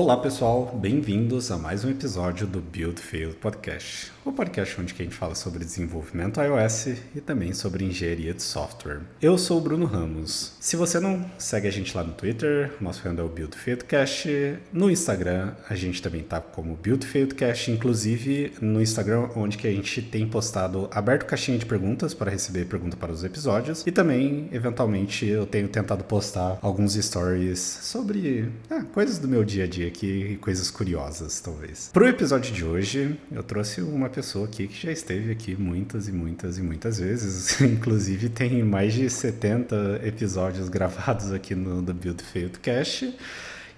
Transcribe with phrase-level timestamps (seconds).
[0.00, 5.02] Olá pessoal, bem-vindos a mais um episódio do Build Fail Podcast, o podcast onde a
[5.02, 6.86] gente fala sobre desenvolvimento iOS
[7.16, 9.00] e também sobre engenharia de software.
[9.20, 10.52] Eu sou o Bruno Ramos.
[10.60, 14.58] Se você não segue a gente lá no Twitter, nosso handle é o Build Failcast.
[14.72, 19.72] No Instagram a gente também tá como Build Failcast, inclusive no Instagram onde que a
[19.72, 24.48] gente tem postado aberto caixinha de perguntas para receber pergunta para os episódios e também
[24.52, 29.87] eventualmente eu tenho tentado postar alguns stories sobre ah, coisas do meu dia a dia
[29.88, 31.90] aqui coisas curiosas, talvez.
[31.92, 36.08] Para o episódio de hoje, eu trouxe uma pessoa aqui que já esteve aqui muitas
[36.08, 37.60] e muitas e muitas vezes.
[37.62, 43.14] Inclusive, tem mais de 70 episódios gravados aqui no The Build Failed Cast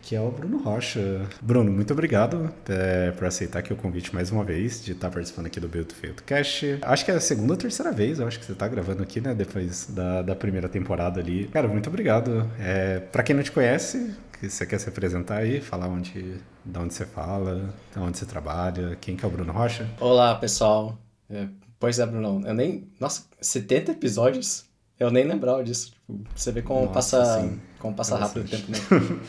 [0.02, 1.28] que é o Bruno Rocha.
[1.41, 5.47] Bruno, muito obrigado é, por aceitar aqui o convite mais uma vez de estar participando
[5.47, 6.78] aqui do Build Failed Cast.
[6.83, 9.20] Acho que é a segunda ou terceira vez, eu acho que você está gravando aqui,
[9.20, 11.47] né, depois da, da primeira temporada ali.
[11.48, 12.50] Cara, muito obrigado.
[12.58, 16.78] É, para quem não te conhece, que você quer se apresentar aí, falar onde, de
[16.78, 19.88] onde você fala, de onde você trabalha, quem que é o Bruno Rocha?
[20.00, 20.98] Olá, pessoal.
[21.28, 21.47] É,
[21.78, 22.88] pois é, Bruno, eu nem...
[22.98, 24.64] Nossa, 70 episódios?
[24.98, 25.92] Eu nem lembrava disso.
[25.92, 27.60] Tipo, você vê como Nossa, passa, sim.
[27.81, 28.78] Como passa rápido o tempo, né?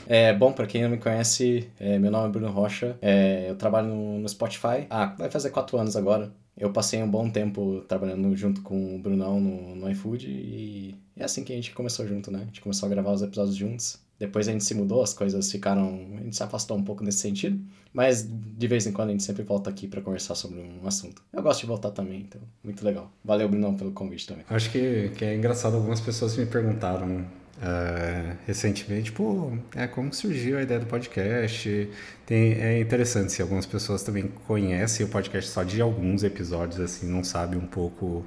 [0.08, 2.98] é, bom, pra quem não me conhece, é, meu nome é Bruno Rocha.
[3.02, 4.86] É, eu trabalho no, no Spotify.
[4.90, 6.32] Ah, vai fazer quatro anos agora.
[6.56, 11.24] Eu passei um bom tempo trabalhando junto com o Brunão no, no iFood e é
[11.24, 12.40] assim que a gente começou junto, né?
[12.42, 13.98] A gente começou a gravar os episódios juntos.
[14.20, 16.08] Depois a gente se mudou, as coisas ficaram.
[16.20, 17.60] A gente se afastou um pouco nesse sentido.
[17.94, 21.24] Mas de vez em quando a gente sempre volta aqui para conversar sobre um assunto.
[21.34, 23.12] Eu gosto de voltar também, então, muito legal.
[23.24, 24.46] Valeu, Brunão, pelo convite também.
[24.50, 27.26] Acho que, que é engraçado, algumas pessoas me perguntaram
[27.62, 31.90] uh, recentemente, pô, é, como surgiu a ideia do podcast?
[32.26, 37.08] Tem, é interessante se algumas pessoas também conhecem o podcast só de alguns episódios, assim,
[37.08, 38.26] não sabem um pouco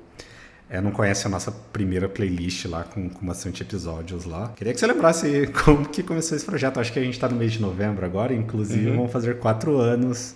[0.68, 4.52] é, não conhece a nossa primeira playlist lá com, com bastante episódios lá.
[4.56, 6.80] Queria que você lembrasse como que começou esse projeto.
[6.80, 8.96] Acho que a gente está no mês de novembro agora, inclusive uhum.
[8.96, 10.34] vão fazer quatro anos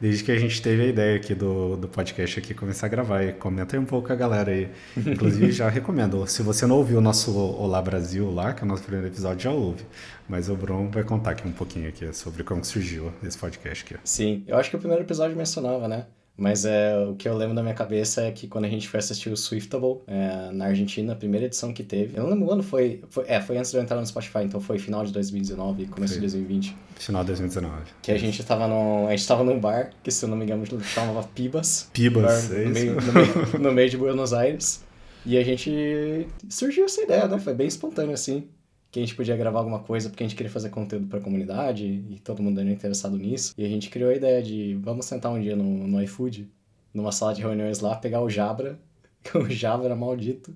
[0.00, 3.24] desde que a gente teve a ideia aqui do, do podcast aqui começar a gravar.
[3.24, 4.68] E comenta aí um pouco a galera aí.
[4.96, 6.26] Inclusive, já recomendo.
[6.26, 9.40] Se você não ouviu o nosso Olá Brasil lá, que é o nosso primeiro episódio,
[9.40, 9.84] já ouve.
[10.28, 14.00] Mas o Bruno vai contar aqui um pouquinho aqui sobre como surgiu esse podcast aqui.
[14.04, 16.06] Sim, eu acho que o primeiro episódio mencionava, né?
[16.38, 19.00] Mas é, o que eu lembro da minha cabeça é que quando a gente foi
[19.00, 22.16] assistir o Swiftable é, na Argentina, a primeira edição que teve.
[22.16, 23.24] Eu não lembro o ano foi, foi.
[23.26, 26.20] É, foi antes de eu entrar no Spotify, então foi final de 2019 começo foi.
[26.20, 26.76] de 2020.
[26.94, 27.74] Final de 2019.
[28.00, 29.08] Que a gente tava no.
[29.08, 31.90] A gente tava num bar, que se eu não me engano chamava Pibas.
[31.92, 34.84] Pibas, é no, meio, no, meio, no meio de Buenos Aires.
[35.26, 36.28] E a gente.
[36.48, 37.40] Surgiu essa ideia, né?
[37.40, 38.46] Foi bem espontâneo assim
[38.90, 41.22] que a gente podia gravar alguma coisa porque a gente queria fazer conteúdo para a
[41.22, 43.54] comunidade e todo mundo era interessado nisso.
[43.56, 46.48] E a gente criou a ideia de vamos sentar um dia no, no iFood,
[46.92, 48.78] numa sala de reuniões lá, pegar o Jabra,
[49.22, 50.54] que o Jabra era maldito,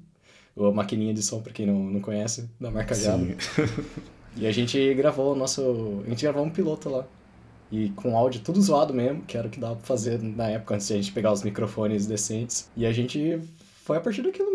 [0.56, 3.36] ou a maquininha de som para quem não, não conhece, da marca Jabra.
[4.36, 7.06] e a gente gravou o nosso, a gente gravou um piloto lá.
[7.70, 10.74] E com áudio tudo zoado mesmo, que era o que dava pra fazer na época
[10.74, 12.70] antes de a gente pegar os microfones decentes.
[12.76, 13.40] E a gente
[13.82, 14.51] foi a partir daquilo?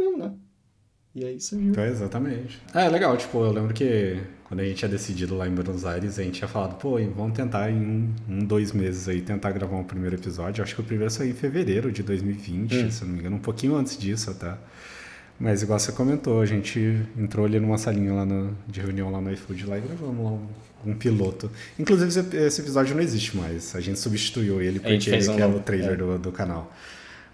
[1.18, 1.74] E aí surgiu.
[1.76, 2.62] É, exatamente.
[2.76, 6.20] É, legal, tipo, eu lembro que quando a gente tinha decidido lá em Buenos Aires,
[6.20, 9.78] a gente tinha falado, pô, vamos tentar em um, um dois meses aí, tentar gravar
[9.78, 10.64] um primeiro episódio.
[10.64, 12.92] Acho que o primeiro saiu em fevereiro de 2020, hum.
[12.92, 14.54] se não me engano, um pouquinho antes disso até.
[15.40, 19.20] Mas igual você comentou, a gente entrou ali numa salinha lá no, de reunião lá
[19.20, 21.50] no iFood lá e gravamos lá um, um piloto.
[21.80, 25.60] Inclusive esse episódio não existe mais, a gente substituiu ele porque ele um, é o
[25.62, 25.96] trailer é.
[25.96, 26.72] do, do canal.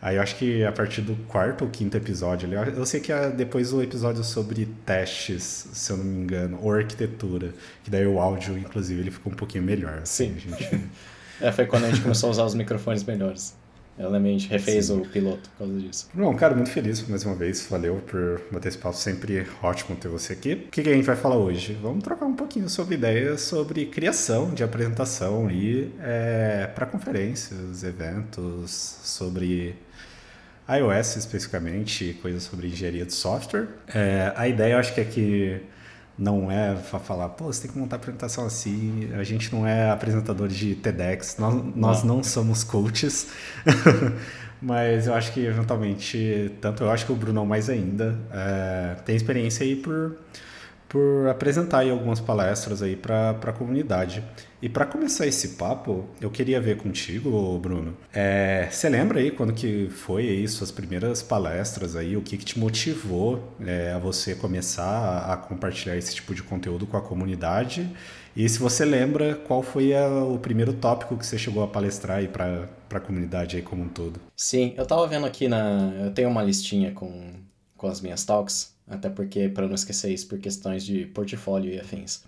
[0.04, 3.30] Aí eu acho que a partir do quarto ou quinto episódio, eu sei que é
[3.30, 7.54] depois o episódio sobre testes, se eu não me engano, ou arquitetura,
[7.86, 10.00] que daí o áudio, inclusive, ele ficou um pouquinho melhor.
[10.04, 10.50] Assim, Sim.
[10.50, 10.90] Gente...
[11.40, 13.56] é, foi quando a gente começou a usar os microfones melhores.
[13.98, 15.00] Ela a gente refez Sim.
[15.00, 16.10] o piloto por causa disso.
[16.14, 17.66] Bom, cara, muito feliz mais uma vez.
[17.70, 18.98] Valeu por bater esse papo.
[18.98, 20.66] Sempre ótimo ter você aqui.
[20.68, 21.78] O que, que a gente vai falar hoje?
[21.82, 28.98] Vamos trocar um pouquinho sobre ideias sobre criação de apresentação e é, para conferências, eventos,
[29.04, 29.76] sobre
[30.70, 33.68] iOS especificamente, coisas sobre engenharia de software.
[33.88, 35.62] É, a ideia eu acho que é que
[36.18, 39.10] não é falar, pô, você tem que montar a apresentação assim.
[39.14, 42.18] A gente não é apresentador de TEDx, nós, nós não.
[42.18, 43.28] não somos coaches.
[44.62, 49.14] Mas eu acho que eventualmente, tanto eu acho que o Brunão mais ainda, é, tem
[49.14, 50.16] experiência aí por
[50.94, 54.24] por apresentar aí algumas palestras aí para a comunidade.
[54.62, 57.98] E para começar esse papo, eu queria ver contigo, Bruno.
[58.14, 62.16] É, você lembra aí quando que foi aí suas primeiras palestras aí?
[62.16, 66.44] O que, que te motivou é, a você começar a, a, compartilhar esse tipo de
[66.44, 67.90] conteúdo com a comunidade?
[68.36, 72.20] E se você lembra, qual foi a, o primeiro tópico que você chegou a palestrar
[72.20, 74.20] aí para a comunidade aí como um todo?
[74.36, 75.92] Sim, eu estava vendo aqui na...
[76.04, 77.34] Eu tenho uma listinha com,
[77.76, 81.80] com as minhas talks até porque, para não esquecer isso, por questões de portfólio e
[81.80, 82.24] afins.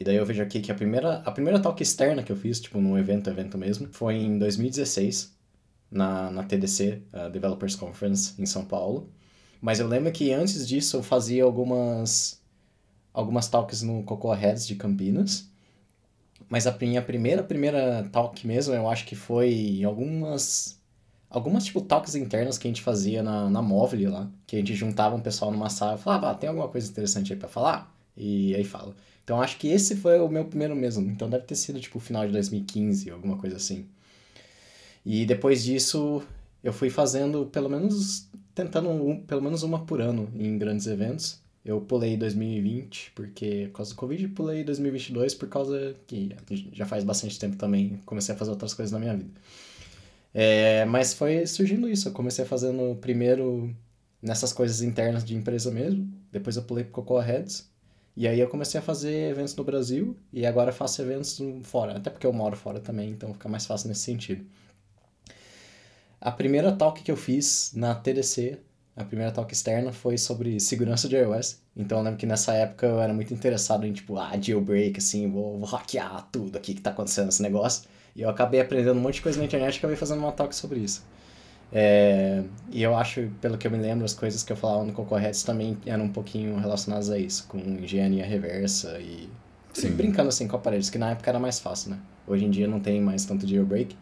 [0.00, 2.60] E daí eu vejo aqui que a primeira, a primeira talk externa que eu fiz,
[2.60, 5.36] tipo, num evento, evento mesmo, foi em 2016,
[5.90, 9.10] na, na TDC, a Developers Conference, em São Paulo.
[9.60, 12.40] Mas eu lembro que antes disso eu fazia algumas,
[13.12, 15.50] algumas talks no Cocoa Heads de Campinas.
[16.48, 20.77] Mas a minha primeira, primeira talk mesmo, eu acho que foi em algumas
[21.30, 24.74] algumas tipo talks internas que a gente fazia na, na Móvel lá, que a gente
[24.74, 27.94] juntava um pessoal numa sala e falava, ah, tem alguma coisa interessante aí para falar?
[28.16, 28.94] E aí fala.
[29.24, 31.08] Então acho que esse foi o meu primeiro mesmo.
[31.10, 33.86] Então deve ter sido tipo final de 2015, alguma coisa assim.
[35.04, 36.22] E depois disso
[36.62, 41.40] eu fui fazendo pelo menos tentando um, pelo menos uma por ano em grandes eventos.
[41.64, 46.34] Eu pulei 2020 porque por causa do Covid, pulei 2022 por causa que
[46.72, 49.30] já faz bastante tempo também comecei a fazer outras coisas na minha vida.
[50.34, 52.08] É, mas foi surgindo isso.
[52.08, 53.74] Eu comecei fazendo primeiro
[54.22, 56.12] nessas coisas internas de empresa mesmo.
[56.30, 57.68] Depois eu pulei pro Cocoa Heads.
[58.16, 60.16] E aí eu comecei a fazer eventos no Brasil.
[60.32, 61.96] E agora faço eventos fora.
[61.96, 64.44] Até porque eu moro fora também, então fica mais fácil nesse sentido.
[66.20, 68.58] A primeira talk que eu fiz na TDC,
[68.96, 71.60] a primeira talk externa, foi sobre segurança de iOS.
[71.76, 75.30] Então eu lembro que nessa época eu era muito interessado em, tipo, ah, jailbreak, assim,
[75.30, 77.88] vou, vou hackear tudo aqui que tá acontecendo nesse negócio.
[78.14, 80.54] E eu acabei aprendendo um monte de coisa na internet e acabei fazendo uma talk
[80.54, 81.04] sobre isso.
[81.72, 84.92] É, e eu acho, pelo que eu me lembro, as coisas que eu falava no
[84.92, 89.28] Cocorretes também eram um pouquinho relacionadas a isso, com engenharia reversa e,
[89.76, 91.98] e, brincando assim com aparelhos, que na época era mais fácil, né?
[92.26, 93.96] Hoje em dia não tem mais tanto jailbreak,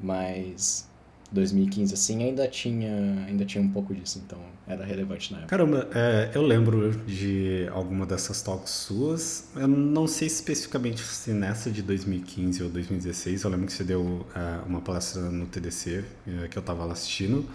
[0.00, 0.89] mas
[1.32, 5.88] 2015 assim ainda tinha ainda tinha um pouco disso então era relevante na época caramba
[5.94, 11.82] é, eu lembro de alguma dessas talks suas eu não sei especificamente se nessa de
[11.82, 16.58] 2015 ou 2016 eu lembro que você deu é, uma palestra no TDC é, que
[16.58, 17.48] eu estava lá assistindo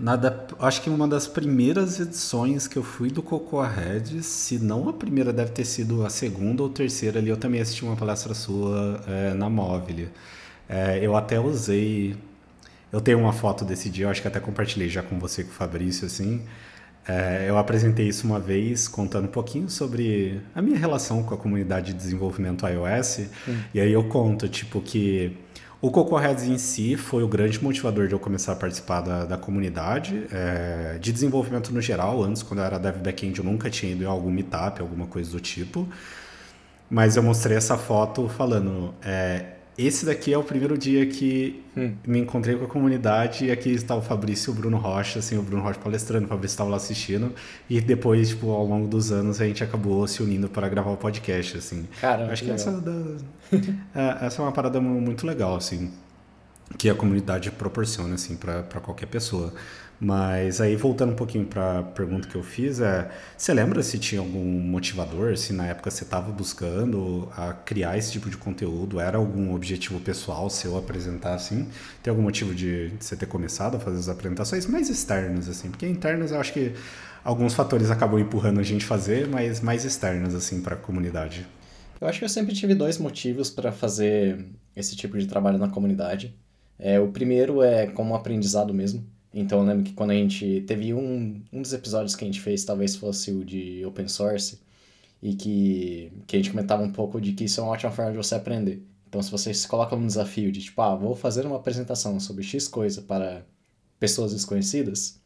[0.00, 4.88] Nada, acho que uma das primeiras edições que eu fui do Cocoa Red, se não
[4.88, 7.28] a primeira, deve ter sido a segunda ou terceira ali.
[7.28, 10.08] Eu também assisti uma palestra sua é, na Móvel.
[10.68, 12.14] É, eu até usei
[12.92, 15.50] eu tenho uma foto desse dia, eu acho que até compartilhei já com você, com
[15.50, 16.42] o Fabrício, assim.
[17.06, 21.38] É, eu apresentei isso uma vez, contando um pouquinho sobre a minha relação com a
[21.38, 23.20] comunidade de desenvolvimento iOS.
[23.48, 23.58] Hum.
[23.72, 25.34] E aí eu conto, tipo, que
[25.80, 29.38] o CocoaHeads em si foi o grande motivador de eu começar a participar da, da
[29.38, 32.22] comunidade, é, de desenvolvimento no geral.
[32.22, 35.30] Antes, quando eu era dev backend, eu nunca tinha ido em algum meetup, alguma coisa
[35.30, 35.88] do tipo.
[36.90, 41.94] Mas eu mostrei essa foto falando, é, esse daqui é o primeiro dia que hum.
[42.04, 45.38] me encontrei com a comunidade e aqui está o Fabrício e o Bruno Rocha, assim,
[45.38, 47.32] o Bruno Rocha palestrando, o Fabrício estava lá assistindo
[47.70, 50.96] e depois, tipo, ao longo dos anos a gente acabou se unindo para gravar o
[50.96, 51.86] podcast, assim.
[52.00, 52.92] Cara, acho que, que essa, da...
[53.94, 55.92] é, essa é uma parada muito legal, assim,
[56.76, 59.54] que a comunidade proporciona, assim, para qualquer pessoa.
[60.00, 63.98] Mas aí voltando um pouquinho para a pergunta que eu fiz, é, você lembra se
[63.98, 69.00] tinha algum motivador, se na época você estava buscando a criar esse tipo de conteúdo,
[69.00, 71.66] era algum objetivo pessoal seu apresentar assim?
[72.00, 75.68] Tem algum motivo de, você ter começado a fazer as apresentações mais externas assim?
[75.68, 76.74] Porque internas eu acho que
[77.24, 81.44] alguns fatores acabam empurrando a gente fazer, mas mais externas assim para a comunidade.
[82.00, 84.46] Eu acho que eu sempre tive dois motivos para fazer
[84.76, 86.38] esse tipo de trabalho na comunidade.
[86.78, 89.04] É, o primeiro é como aprendizado mesmo.
[89.40, 92.40] Então eu lembro que quando a gente teve um, um dos episódios que a gente
[92.40, 94.60] fez, talvez fosse o de open source,
[95.22, 98.12] e que, que a gente comentava um pouco de que isso é uma ótima forma
[98.12, 98.82] de você aprender.
[99.08, 102.42] Então se você se coloca num desafio de tipo, ah, vou fazer uma apresentação sobre
[102.42, 103.44] X coisa para
[103.98, 105.20] pessoas desconhecidas,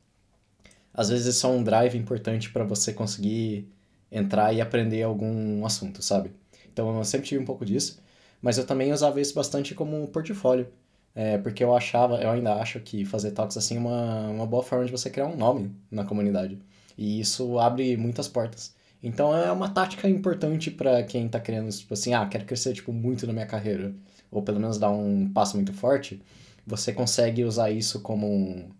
[0.95, 3.69] às vezes isso é um drive importante para você conseguir
[4.11, 6.33] entrar e aprender algum assunto, sabe?
[6.73, 7.99] Então eu sempre tive um pouco disso,
[8.43, 10.69] mas eu também usava isso bastante como portfólio.
[11.15, 14.63] É, porque eu achava, eu ainda acho que fazer talks assim é uma, uma boa
[14.63, 16.59] forma de você criar um nome na comunidade.
[16.97, 18.75] E isso abre muitas portas.
[19.03, 22.93] Então é uma tática importante para quem tá querendo, tipo assim, ah, quero crescer tipo
[22.93, 23.95] muito na minha carreira,
[24.31, 26.23] ou pelo menos dar um passo muito forte,
[26.67, 28.71] você consegue usar isso como um,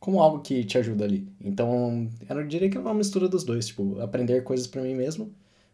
[0.00, 1.28] como algo que te ajuda ali.
[1.40, 5.32] Então, eu diria que é uma mistura dos dois, tipo, aprender coisas para mim mesmo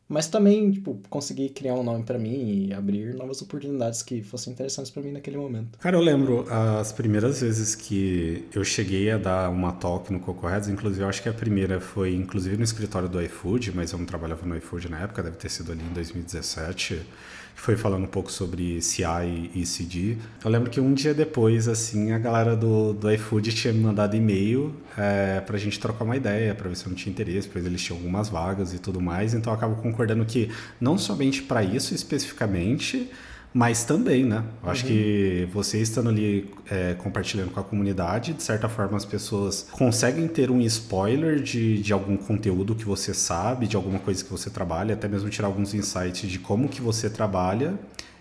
[0.08, 4.52] mas também, tipo, conseguir criar um nome para mim e abrir novas oportunidades que fossem
[4.52, 5.78] interessantes para mim naquele momento.
[5.78, 10.46] Cara, eu lembro as primeiras vezes que eu cheguei a dar uma talk no Coco
[10.70, 14.06] inclusive eu acho que a primeira foi inclusive no escritório do iFood, mas eu não
[14.06, 18.08] trabalhava no iFood na época, deve ter sido ali em 2017 que foi falando um
[18.08, 20.16] pouco sobre CI e CD.
[20.44, 24.14] Eu lembro que um dia depois, assim, a galera do, do iFood tinha me mandado
[24.14, 27.64] e-mail é, pra gente trocar uma ideia, pra ver se eu não tinha interesse, pois
[27.64, 29.34] eles tinham algumas vagas e tudo mais.
[29.34, 33.10] Então eu acabo concordando que não somente para isso especificamente,
[33.56, 34.44] mas também, né?
[34.62, 34.90] Eu acho uhum.
[34.90, 40.28] que você estando ali é, compartilhando com a comunidade, de certa forma as pessoas conseguem
[40.28, 44.50] ter um spoiler de, de algum conteúdo que você sabe, de alguma coisa que você
[44.50, 47.78] trabalha, até mesmo tirar alguns insights de como que você trabalha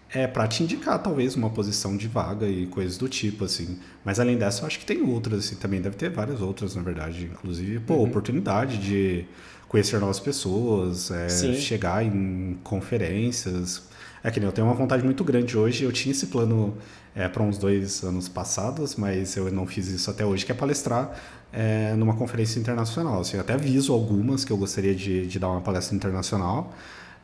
[0.10, 3.78] é para te indicar talvez uma posição de vaga e coisas do tipo assim.
[4.06, 6.82] Mas além dessa, eu acho que tem outras, assim, também deve ter várias outras, na
[6.82, 8.04] verdade, inclusive, pô, uhum.
[8.04, 9.26] oportunidade de
[9.68, 13.94] conhecer novas pessoas, é, chegar em conferências.
[14.26, 15.84] É que nem eu tenho uma vontade muito grande hoje.
[15.84, 16.76] Eu tinha esse plano
[17.16, 20.56] é, para uns dois anos passados, mas eu não fiz isso até hoje, que é
[20.56, 21.16] palestrar
[21.54, 23.20] é, numa conferência internacional.
[23.20, 26.74] Assim, eu até aviso algumas que eu gostaria de, de dar uma palestra internacional,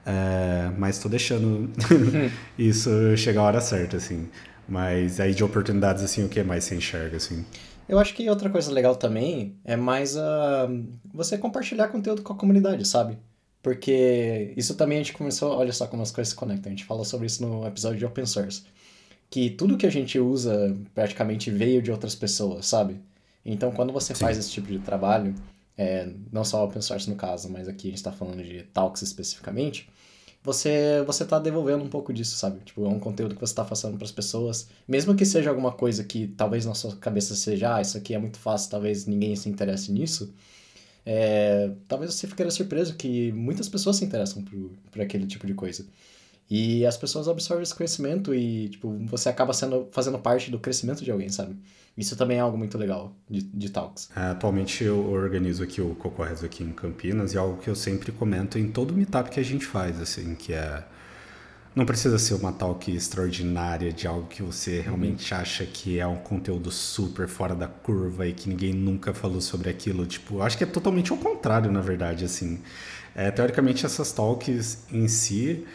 [0.06, 1.72] é, mas estou deixando
[2.56, 4.30] isso chegar a hora certa, assim.
[4.70, 7.44] Mas aí de oportunidades, assim, o que mais você enxerga, assim?
[7.90, 12.36] Eu acho que outra coisa legal também é mais uh, você compartilhar conteúdo com a
[12.36, 13.18] comunidade, sabe?
[13.62, 16.72] Porque isso também a gente começou, olha só como as coisas se conectam.
[16.72, 18.64] A gente falou sobre isso no episódio de Open Source.
[19.30, 23.00] Que tudo que a gente usa praticamente veio de outras pessoas, sabe?
[23.46, 24.22] Então, quando você Sim.
[24.22, 25.36] faz esse tipo de trabalho,
[25.78, 29.02] é, não só open source no caso, mas aqui a gente está falando de talks
[29.02, 29.90] especificamente,
[30.44, 32.60] você você tá devolvendo um pouco disso, sabe?
[32.66, 35.72] Tipo, é um conteúdo que você está passando para as pessoas, mesmo que seja alguma
[35.72, 39.36] coisa que talvez na sua cabeça seja, ah, isso aqui é muito fácil, talvez ninguém
[39.36, 40.34] se interesse nisso.
[41.06, 45.54] É, talvez você ficaria surpreso que muitas pessoas se interessam por, por aquele tipo de
[45.54, 45.86] coisa.
[46.50, 51.02] E as pessoas absorvem esse conhecimento e, tipo, você acaba sendo, fazendo parte do crescimento
[51.02, 51.56] de alguém, sabe?
[51.98, 54.10] Isso também é algo muito legal de, de Talks.
[54.14, 57.76] É, atualmente eu organizo aqui o Cocorres aqui em Campinas e é algo que eu
[57.76, 60.84] sempre comento em todo meetup que a gente faz, assim, que é...
[61.74, 64.84] Não precisa ser uma talk extraordinária de algo que você uhum.
[64.84, 69.40] realmente acha que é um conteúdo super fora da curva e que ninguém nunca falou
[69.40, 70.06] sobre aquilo.
[70.06, 72.60] Tipo, acho que é totalmente o contrário, na verdade, assim.
[73.16, 75.66] É, teoricamente, essas talks em si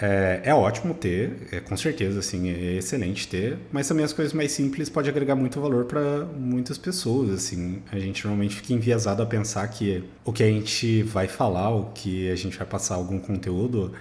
[0.00, 4.32] é, é ótimo ter, é, com certeza, assim, é excelente ter, mas também as coisas
[4.32, 7.82] mais simples pode agregar muito valor para muitas pessoas, assim.
[7.92, 11.90] A gente normalmente fica enviesado a pensar que o que a gente vai falar, o
[11.92, 13.92] que a gente vai passar algum conteúdo,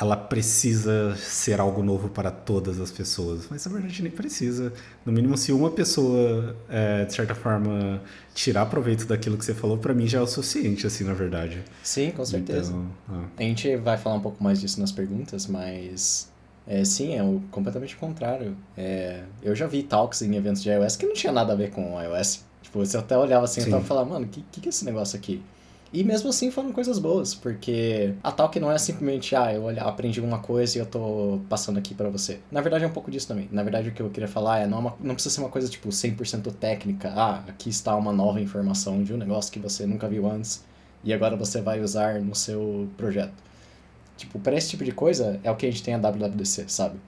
[0.00, 3.46] ela precisa ser algo novo para todas as pessoas.
[3.50, 4.72] Mas na verdade nem precisa.
[5.04, 8.00] No mínimo, se uma pessoa, é, de certa forma,
[8.34, 11.62] tirar proveito daquilo que você falou, para mim já é o suficiente, assim, na verdade.
[11.82, 12.70] Sim, com certeza.
[12.70, 13.24] Então, ah.
[13.36, 16.30] A gente vai falar um pouco mais disso nas perguntas, mas.
[16.66, 18.56] É, sim, é o, completamente o contrário.
[18.76, 21.70] É, eu já vi talks em eventos de iOS que não tinha nada a ver
[21.70, 22.44] com iOS.
[22.62, 25.18] Tipo, você até olhava assim e falava, mano, o que, que, que é esse negócio
[25.18, 25.42] aqui?
[25.92, 30.20] E mesmo assim foram coisas boas, porque a talk não é simplesmente, ah, eu aprendi
[30.20, 32.38] uma coisa e eu tô passando aqui para você.
[32.50, 33.48] Na verdade é um pouco disso também.
[33.50, 35.50] Na verdade o que eu queria falar é, não, é uma, não precisa ser uma
[35.50, 37.12] coisa tipo 100% técnica.
[37.16, 40.64] Ah, aqui está uma nova informação de um negócio que você nunca viu antes
[41.02, 43.34] e agora você vai usar no seu projeto.
[44.16, 47.00] Tipo, para esse tipo de coisa é o que a gente tem a WWDC, sabe?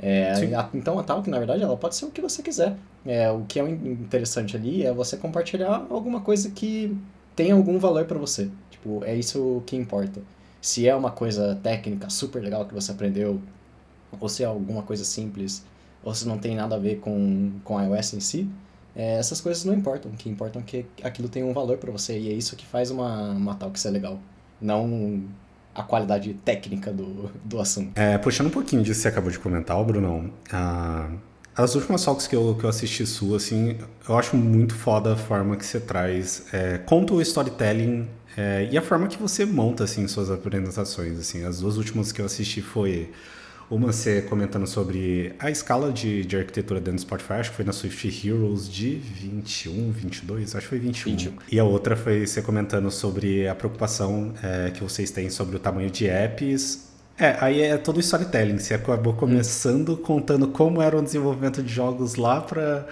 [0.00, 2.76] É, a, então a talk, na verdade, ela pode ser o que você quiser.
[3.04, 6.96] É, o que é interessante ali é você compartilhar alguma coisa que
[7.34, 8.50] tem algum valor para você.
[8.70, 10.20] Tipo, é isso que importa.
[10.60, 13.40] Se é uma coisa técnica super legal que você aprendeu,
[14.20, 15.64] ou se é alguma coisa simples,
[16.04, 18.48] ou se não tem nada a ver com, com iOS em si,
[18.94, 20.10] é, essas coisas não importam.
[20.10, 22.18] O que importa é que aquilo tem um valor para você.
[22.18, 24.18] E é isso que faz uma, uma talk ser legal.
[24.60, 25.24] Não
[25.74, 27.98] a qualidade técnica do, do assunto.
[27.98, 31.10] É, puxando um pouquinho disso que você acabou de comentar, Brunão, a
[31.56, 33.76] as últimas talks que eu, que eu assisti sua, assim,
[34.08, 38.78] eu acho muito foda a forma que você traz, é, conta o storytelling é, e
[38.78, 41.44] a forma que você monta, assim, suas apresentações, assim.
[41.44, 43.10] As duas últimas que eu assisti foi
[43.70, 47.64] uma você comentando sobre a escala de, de arquitetura dentro do Spotify, acho que foi
[47.64, 51.10] na Swift Heroes de 21, 22, acho que foi 21.
[51.12, 51.32] 21.
[51.50, 55.58] E a outra foi você comentando sobre a preocupação é, que vocês têm sobre o
[55.58, 58.58] tamanho de apps é, aí é todo storytelling.
[58.58, 59.96] Você acabou começando hum.
[59.96, 62.86] contando como era o desenvolvimento de jogos lá para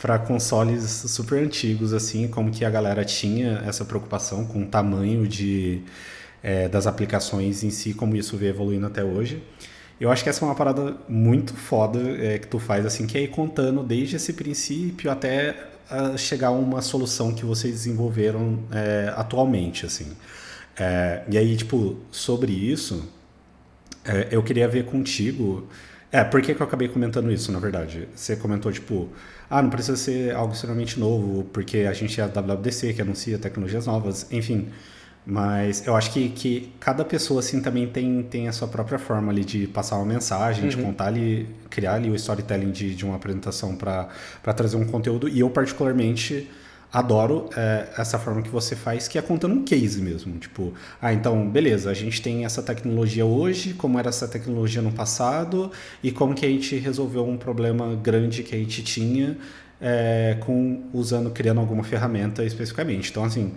[0.00, 5.28] para consoles super antigos, assim, como que a galera tinha essa preocupação com o tamanho
[5.28, 5.80] de,
[6.42, 9.40] é, das aplicações em si, como isso veio evoluindo até hoje.
[10.00, 13.16] Eu acho que essa é uma parada muito foda é, que tu faz, assim, que
[13.16, 15.54] é ir contando desde esse princípio até
[16.16, 20.08] chegar a uma solução que vocês desenvolveram é, atualmente, assim.
[20.76, 23.08] É, e aí, tipo, sobre isso,
[24.04, 25.66] é, eu queria ver contigo.
[26.10, 28.08] É, por que, que eu acabei comentando isso, na verdade?
[28.14, 29.08] Você comentou, tipo,
[29.48, 33.38] ah, não precisa ser algo extremamente novo, porque a gente é a WWDC, que anuncia
[33.38, 34.68] tecnologias novas, enfim.
[35.24, 39.30] Mas eu acho que, que cada pessoa, assim, também tem, tem a sua própria forma
[39.30, 40.70] ali de passar uma mensagem, uhum.
[40.70, 44.08] de contar ali, criar ali o storytelling de, de uma apresentação para
[44.54, 45.28] trazer um conteúdo.
[45.28, 46.50] E eu, particularmente,
[46.92, 50.38] adoro é, essa forma que você faz, que é contando um case mesmo.
[50.38, 54.92] Tipo, ah, então, beleza, a gente tem essa tecnologia hoje, como era essa tecnologia no
[54.92, 55.72] passado,
[56.02, 59.38] e como que a gente resolveu um problema grande que a gente tinha
[59.80, 63.10] é, com usando, criando alguma ferramenta especificamente.
[63.10, 63.52] Então, assim,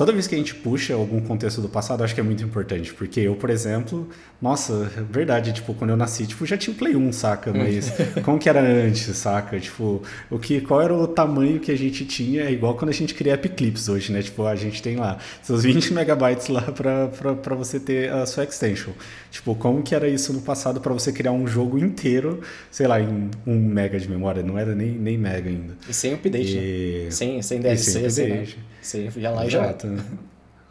[0.00, 2.94] toda vez que a gente puxa algum contexto do passado, acho que é muito importante.
[2.94, 4.08] Porque eu, por exemplo,
[4.40, 7.52] nossa, verdade, tipo, quando eu nasci, tipo, já tinha o Play 1, saca?
[7.52, 7.92] Mas
[8.24, 9.60] como que era antes, saca?
[9.60, 12.44] Tipo, o que, qual era o tamanho que a gente tinha?
[12.44, 14.22] É igual quando a gente cria App Clips hoje, né?
[14.22, 18.94] Tipo, a gente tem lá seus 20 megabytes lá para você ter a sua extension.
[19.30, 22.40] Tipo, como que era isso no passado para você criar um jogo inteiro,
[22.70, 24.42] sei lá, em um mega de memória?
[24.42, 25.76] Não era nem, nem mega ainda.
[25.86, 27.02] E sem update, e...
[27.04, 27.10] né?
[27.10, 28.46] Sem, sem DLC, sem assim, né?
[28.80, 29.74] Você ia lá e já...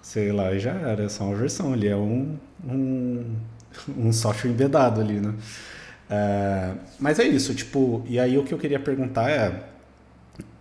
[0.02, 3.36] Sei lá, já era, é só uma versão ali, é um, um
[3.98, 5.34] um software embedado ali, né?
[6.10, 9.64] É, mas é isso, tipo, e aí o que eu queria perguntar é,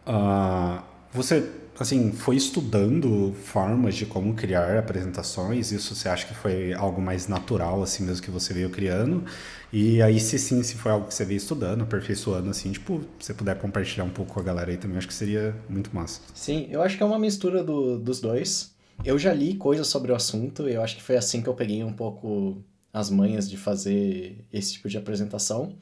[0.06, 1.50] uh, você,
[1.82, 7.28] assim, foi estudando formas de como criar apresentações, isso você acha que foi algo mais
[7.28, 9.24] natural, assim, mesmo que você veio criando?
[9.72, 13.34] E aí, se sim, se foi algo que você veio estudando, aperfeiçoando, assim, tipo, se
[13.34, 16.20] puder compartilhar um pouco com a galera aí também, acho que seria muito massa.
[16.34, 18.74] Sim, eu acho que é uma mistura do, dos dois.
[19.04, 21.84] Eu já li coisas sobre o assunto, eu acho que foi assim que eu peguei
[21.84, 25.76] um pouco as manhas de fazer esse tipo de apresentação.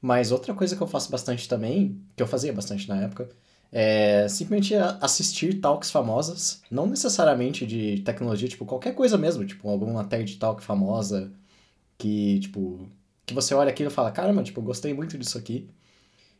[0.00, 3.28] Mas outra coisa que eu faço bastante também, que eu fazia bastante na época,
[3.72, 10.04] é simplesmente assistir talks famosas, não necessariamente de tecnologia, tipo qualquer coisa mesmo, tipo alguma
[10.04, 11.32] TED Talk famosa
[12.00, 12.88] que, tipo,
[13.26, 15.68] que você olha aquilo e fala, caramba, tipo, gostei muito disso aqui.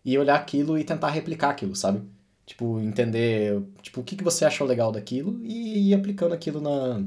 [0.04, 2.02] E olhar aquilo e tentar replicar aquilo, sabe?
[2.46, 7.04] Tipo, entender, tipo, o que, que você achou legal daquilo e ir aplicando aquilo na,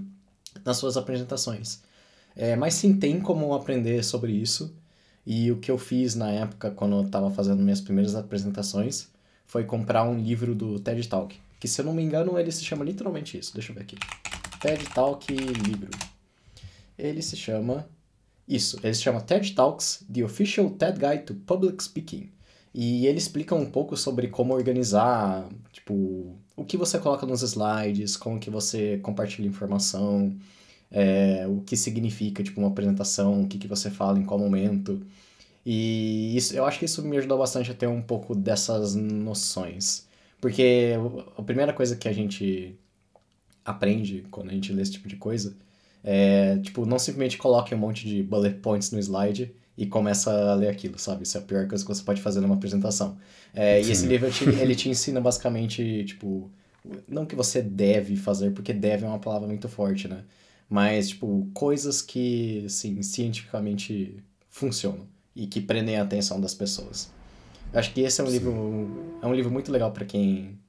[0.66, 1.84] nas suas apresentações.
[2.36, 4.76] É, mas sim, tem como aprender sobre isso.
[5.26, 9.10] E o que eu fiz na época, quando eu estava fazendo minhas primeiras apresentações,
[9.46, 11.40] foi comprar um livro do TED Talk.
[11.60, 13.54] Que, se eu não me engano, ele se chama literalmente isso.
[13.54, 13.96] Deixa eu ver aqui.
[14.60, 15.90] TED Talk livro.
[16.98, 17.88] Ele se chama...
[18.46, 22.30] Isso, ele se chama TED Talks, The Official TED Guide to Public Speaking.
[22.74, 28.18] E ele explica um pouco sobre como organizar, tipo, o que você coloca nos slides,
[28.18, 30.36] como que você compartilha informação,
[30.92, 35.06] é, o que significa, tipo, uma apresentação, o que, que você fala em qual momento.
[35.66, 40.08] E isso, eu acho que isso me ajudou bastante a ter um pouco dessas noções.
[40.42, 40.94] Porque
[41.38, 42.76] a primeira coisa que a gente
[43.66, 45.56] aprende quando a gente lê esse tipo de coisa
[46.04, 50.56] é, tipo, não simplesmente coloque um monte de bullet points no slide e começa a
[50.56, 51.24] ler aquilo, sabe?
[51.24, 53.18] Isso é a pior coisa que você pode fazer numa apresentação.
[53.54, 54.28] É, e esse livro,
[54.60, 56.52] ele te ensina basicamente, tipo,
[57.08, 60.24] não que você deve fazer, porque deve é uma palavra muito forte, né?
[60.70, 67.10] mas, tipo, coisas que, assim, cientificamente funcionam e que prendem a atenção das pessoas.
[67.72, 68.34] Eu acho que esse é um Sim.
[68.34, 70.60] livro é um livro muito legal para quem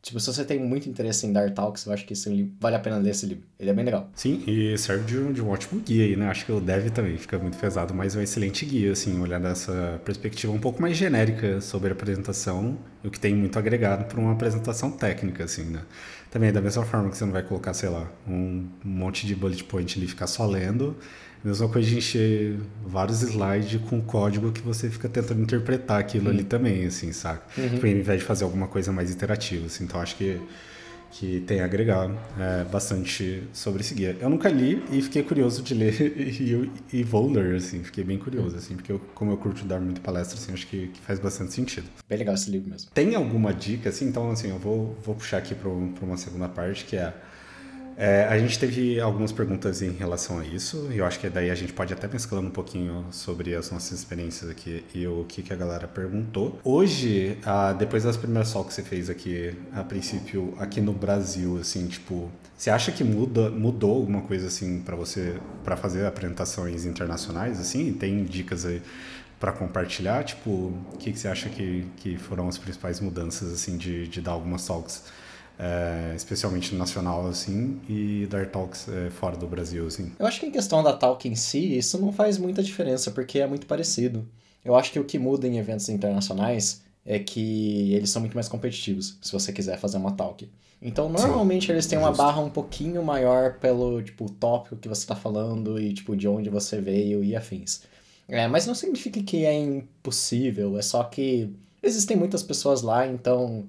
[0.00, 2.78] Tipo, se você tem muito interesse em dar talks, eu acho que esse vale a
[2.78, 3.44] pena ler esse livro.
[3.58, 4.08] Ele é bem legal.
[4.14, 6.28] Sim, e serve de um, de um ótimo guia aí, né?
[6.28, 9.40] Acho que o Dev também fica muito pesado, mas é um excelente guia, assim, olhar
[9.40, 14.20] dessa perspectiva um pouco mais genérica sobre a apresentação, o que tem muito agregado para
[14.20, 15.82] uma apresentação técnica, assim, né?
[16.30, 19.64] Também, da mesma forma que você não vai colocar, sei lá, um monte de bullet
[19.64, 20.96] point ali e ficar só lendo,
[21.44, 26.32] mesma coisa de encher vários slides com código que você fica tentando interpretar aquilo uhum.
[26.32, 27.42] ali também, assim, saca?
[27.56, 27.68] Uhum.
[27.68, 29.84] Tipo, ao invés de fazer alguma coisa mais interativa, assim.
[29.84, 30.40] Então, acho que
[31.10, 34.16] que tem a agregar é, bastante sobre esse guia.
[34.20, 38.18] Eu nunca li e fiquei curioso de ler e, e vou ler, assim, fiquei bem
[38.18, 41.18] curioso, assim, porque eu, como eu curto dar muito palestra, assim, acho que, que, faz
[41.18, 41.88] bastante sentido.
[42.08, 42.90] Bem legal esse livro mesmo.
[42.92, 46.84] Tem alguma dica, assim, então, assim, eu vou, vou puxar aqui para uma segunda parte,
[46.84, 47.12] que é
[48.00, 51.50] é, a gente teve algumas perguntas em relação a isso, e eu acho que daí
[51.50, 55.42] a gente pode até mesclando um pouquinho sobre as nossas experiências aqui e o que,
[55.42, 56.60] que a galera perguntou.
[56.62, 61.58] Hoje, ah, depois das primeiras sol que você fez aqui, a princípio, aqui no Brasil,
[61.60, 65.34] assim, tipo, você acha que muda, mudou alguma coisa, assim, para você,
[65.64, 67.92] para fazer apresentações internacionais, assim?
[67.92, 68.80] Tem dicas aí
[69.40, 70.22] para compartilhar?
[70.22, 74.20] Tipo, o que, que você acha que, que foram as principais mudanças, assim, de, de
[74.20, 75.02] dar algumas talks?
[75.58, 80.12] É, especialmente nacional, assim, e dar talks é, fora do Brasil, assim.
[80.18, 83.40] Eu acho que em questão da talk em si, isso não faz muita diferença, porque
[83.40, 84.26] é muito parecido.
[84.64, 88.48] Eu acho que o que muda em eventos internacionais é que eles são muito mais
[88.48, 90.48] competitivos, se você quiser fazer uma talk.
[90.80, 95.02] Então, normalmente Sim, eles têm uma barra um pouquinho maior pelo, tipo, tópico que você
[95.02, 97.82] está falando e, tipo, de onde você veio e afins.
[98.28, 101.50] É, mas não significa que é impossível, é só que
[101.82, 103.66] existem muitas pessoas lá, então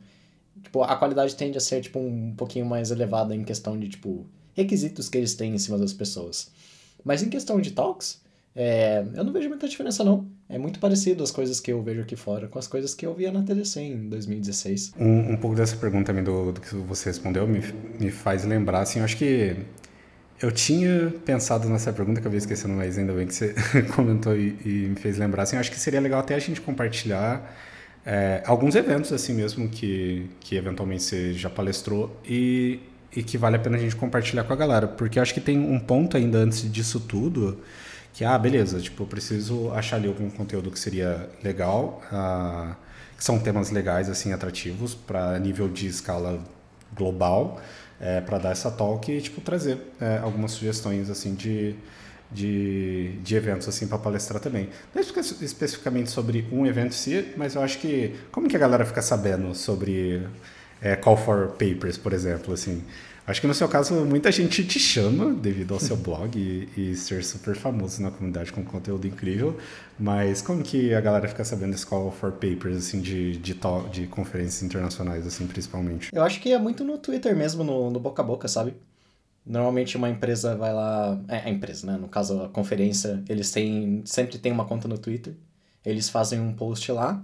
[0.70, 4.26] tipo, a qualidade tende a ser, tipo, um pouquinho mais elevada em questão de, tipo,
[4.54, 6.52] requisitos que eles têm em cima das pessoas.
[7.04, 8.22] Mas em questão de talks,
[8.56, 10.28] É, eu não vejo muita diferença, não.
[10.50, 13.14] É muito parecido as coisas que eu vejo aqui fora com as coisas que eu
[13.14, 14.94] via na TDC em 2016.
[15.00, 17.62] Um, um pouco dessa pergunta também do, do que você respondeu me,
[18.00, 19.56] me faz lembrar, assim, eu acho que
[20.42, 23.54] eu tinha pensado nessa pergunta, acabei esquecendo, mas ainda bem que você
[23.96, 26.60] comentou e, e, me fez lembrar, assim, eu acho que seria legal até a gente
[26.60, 27.56] compartilhar
[28.06, 32.80] é, alguns eventos, assim mesmo, que, que eventualmente você já palestrou e,
[33.16, 35.60] e que vale a pena a gente compartilhar com a galera, porque acho que tem
[35.60, 37.60] um ponto ainda antes disso tudo
[38.14, 42.76] que, ah, beleza, tipo, eu preciso achar ali algum conteúdo que seria legal, ah,
[43.18, 46.40] que são temas legais, assim, atrativos para nível de escala
[46.96, 47.62] global,
[48.00, 51.76] é, para dar essa talk e, tipo, trazer é, algumas sugestões, assim, de,
[52.32, 54.70] de, de eventos, assim, para palestrar também.
[54.94, 58.86] Não especificamente sobre um evento em si, mas eu acho que, como que a galera
[58.86, 60.28] fica sabendo sobre
[60.82, 62.84] é, call for papers, por exemplo, assim...
[63.28, 66.96] Acho que no seu caso muita gente te chama devido ao seu blog e, e,
[66.96, 69.56] ser super famoso na comunidade com conteúdo incrível,
[70.00, 73.56] mas como que a galera fica sabendo desse call for papers assim de, de,
[73.92, 76.10] de conferências internacionais assim principalmente?
[76.12, 78.74] Eu acho que é muito no Twitter mesmo, no, no boca a boca, sabe?
[79.50, 81.98] Normalmente uma empresa vai lá, é a empresa, né?
[81.98, 85.36] No caso a conferência, eles têm sempre tem uma conta no Twitter,
[85.84, 87.24] eles fazem um post lá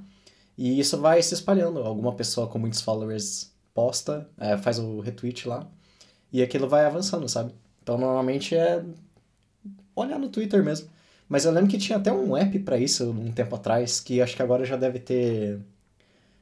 [0.57, 1.79] e isso vai se espalhando.
[1.81, 5.67] Alguma pessoa com muitos followers posta, é, faz o retweet lá
[6.33, 7.53] e aquilo vai avançando, sabe?
[7.83, 8.83] Então normalmente é
[9.95, 10.89] olhar no Twitter mesmo.
[11.29, 14.35] Mas eu lembro que tinha até um app para isso um tempo atrás, que acho
[14.35, 15.59] que agora já deve ter.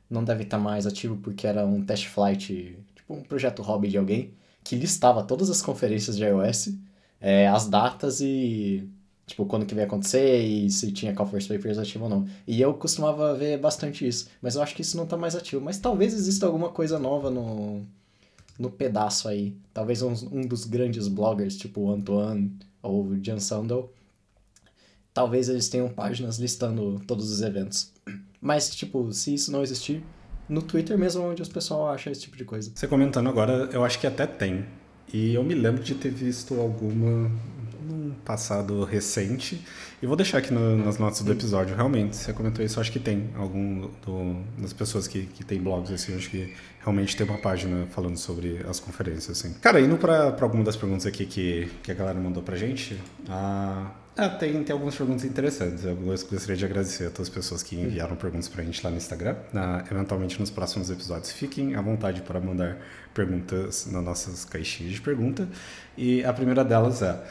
[0.09, 3.89] Não deve estar tá mais ativo porque era um test flight, tipo um projeto hobby
[3.89, 6.73] de alguém, que listava todas as conferências de iOS,
[7.19, 8.89] é, as datas e.
[9.25, 12.27] Tipo, quando que vai acontecer e se tinha for Papers ativo ou não.
[12.45, 15.63] E eu costumava ver bastante isso, mas eu acho que isso não tá mais ativo.
[15.63, 17.83] Mas talvez exista alguma coisa nova no,
[18.59, 19.55] no pedaço aí.
[19.73, 23.89] Talvez um, um dos grandes bloggers, tipo o Antoine ou o Jan Sandel,
[25.13, 27.93] talvez eles tenham páginas listando todos os eventos.
[28.41, 30.03] Mas, tipo, se isso não existir,
[30.53, 32.71] no Twitter mesmo onde os pessoal acha esse tipo de coisa.
[32.73, 34.65] Você comentando agora, eu acho que até tem.
[35.11, 37.31] E eu me lembro de ter visto alguma
[37.83, 39.63] num passado recente.
[40.01, 42.15] E vou deixar aqui no, nas notas do episódio, realmente.
[42.15, 46.15] Você comentou isso, acho que tem algum do, das pessoas que, que tem blogs, assim,
[46.15, 49.53] acho que realmente tem uma página falando sobre as conferências, assim.
[49.61, 53.91] Cara, indo para alguma das perguntas aqui que, que a galera mandou pra gente, a.
[54.15, 55.83] Ah, tem, tem algumas perguntas interessantes.
[55.83, 58.91] Eu gostaria de agradecer a todas as pessoas que enviaram perguntas para a gente lá
[58.91, 59.35] no Instagram.
[59.55, 62.77] Ah, eventualmente, nos próximos episódios, fiquem à vontade para mandar
[63.11, 65.49] perguntas nas nossas caixinhas de pergunta.
[65.97, 67.23] E a primeira delas é: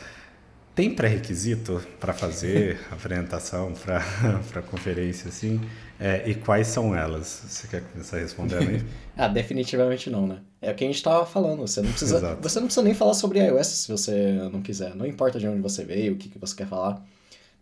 [0.75, 3.99] tem pré-requisito para fazer apresentação para
[4.61, 5.61] a conferência assim?
[6.01, 7.45] É, e quais são elas?
[7.47, 8.83] Você quer começar respondendo aí?
[9.17, 10.41] ah, definitivamente não, né?
[10.61, 11.61] É o que a gente estava falando.
[11.61, 14.95] Você não precisa, você não precisa nem falar sobre iOS se você não quiser.
[14.97, 17.05] Não importa de onde você veio, o que, que você quer falar.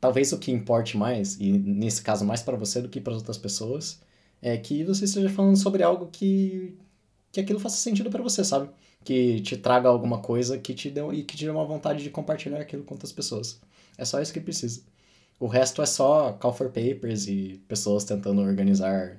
[0.01, 3.37] Talvez o que importe mais, e nesse caso mais para você do que para outras
[3.37, 4.01] pessoas,
[4.41, 6.75] é que você esteja falando sobre algo que
[7.33, 8.69] que aquilo faça sentido para você, sabe?
[9.05, 12.11] Que te traga alguma coisa que te dê e que te dê uma vontade de
[12.11, 13.61] compartilhar aquilo com outras pessoas.
[13.97, 14.83] É só isso que precisa.
[15.39, 19.17] O resto é só call for papers e pessoas tentando organizar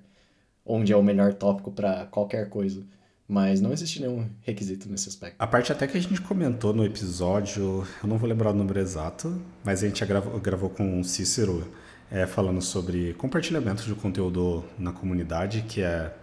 [0.64, 2.84] onde é o melhor tópico para qualquer coisa.
[3.28, 5.36] Mas não existe nenhum requisito nesse aspecto.
[5.40, 8.80] A parte até que a gente comentou no episódio, eu não vou lembrar o número
[8.80, 11.66] exato, mas a gente gravou, gravou com o Cícero
[12.12, 16.14] é, falando sobre compartilhamento de conteúdo na comunidade, que é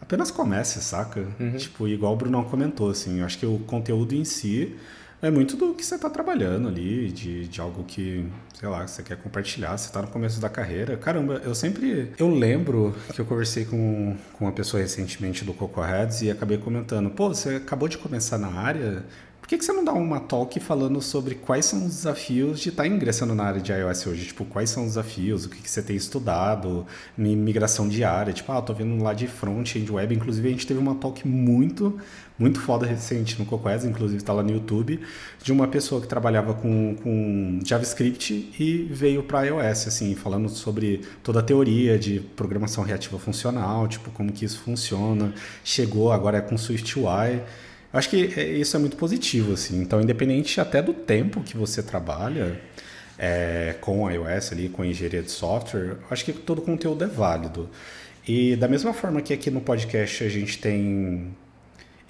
[0.00, 1.26] apenas comece, saca?
[1.40, 1.56] Uhum.
[1.56, 4.76] Tipo, igual o Bruno comentou, assim, eu acho que o conteúdo em si
[5.22, 8.26] é muito do que você está trabalhando ali, de, de algo que,
[8.58, 10.98] sei lá, você quer compartilhar, você está no começo da carreira.
[10.98, 12.12] Caramba, eu sempre.
[12.18, 16.58] Eu lembro que eu conversei com, com uma pessoa recentemente do Coco Heads e acabei
[16.58, 19.02] comentando: pô, você acabou de começar na área,
[19.44, 22.70] por que, que você não dá uma talk falando sobre quais são os desafios de
[22.70, 24.26] estar tá ingressando na área de iOS hoje?
[24.28, 28.32] Tipo, quais são os desafios, o que, que você tem estudado, migração diária?
[28.32, 30.14] Tipo, ah, tô vendo lá de front-end web.
[30.14, 32.00] Inclusive, a gente teve uma talk muito,
[32.38, 34.98] muito foda recente no Cocoes, inclusive está lá no YouTube,
[35.42, 41.02] de uma pessoa que trabalhava com, com JavaScript e veio para iOS, assim, falando sobre
[41.22, 45.34] toda a teoria de programação reativa funcional, tipo, como que isso funciona.
[45.62, 47.42] Chegou, agora é com SwiftUI.
[47.94, 49.80] Acho que é, isso é muito positivo, assim.
[49.80, 52.60] Então, independente até do tempo que você trabalha
[53.16, 57.70] é, com iOS ali, com engenharia de software, acho que todo conteúdo é válido.
[58.26, 61.36] E da mesma forma que aqui no podcast a gente tem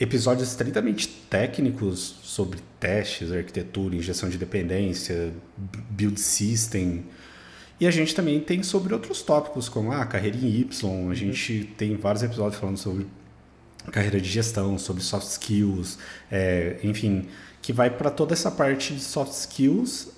[0.00, 5.34] episódios estritamente técnicos sobre testes, arquitetura, injeção de dependência,
[5.90, 7.04] build system.
[7.78, 11.10] E a gente também tem sobre outros tópicos, como a ah, carreira em Y.
[11.10, 13.06] A gente tem vários episódios falando sobre
[13.90, 15.98] carreira de gestão, sobre soft skills,
[16.30, 17.26] é, enfim,
[17.60, 20.08] que vai para toda essa parte de soft skills,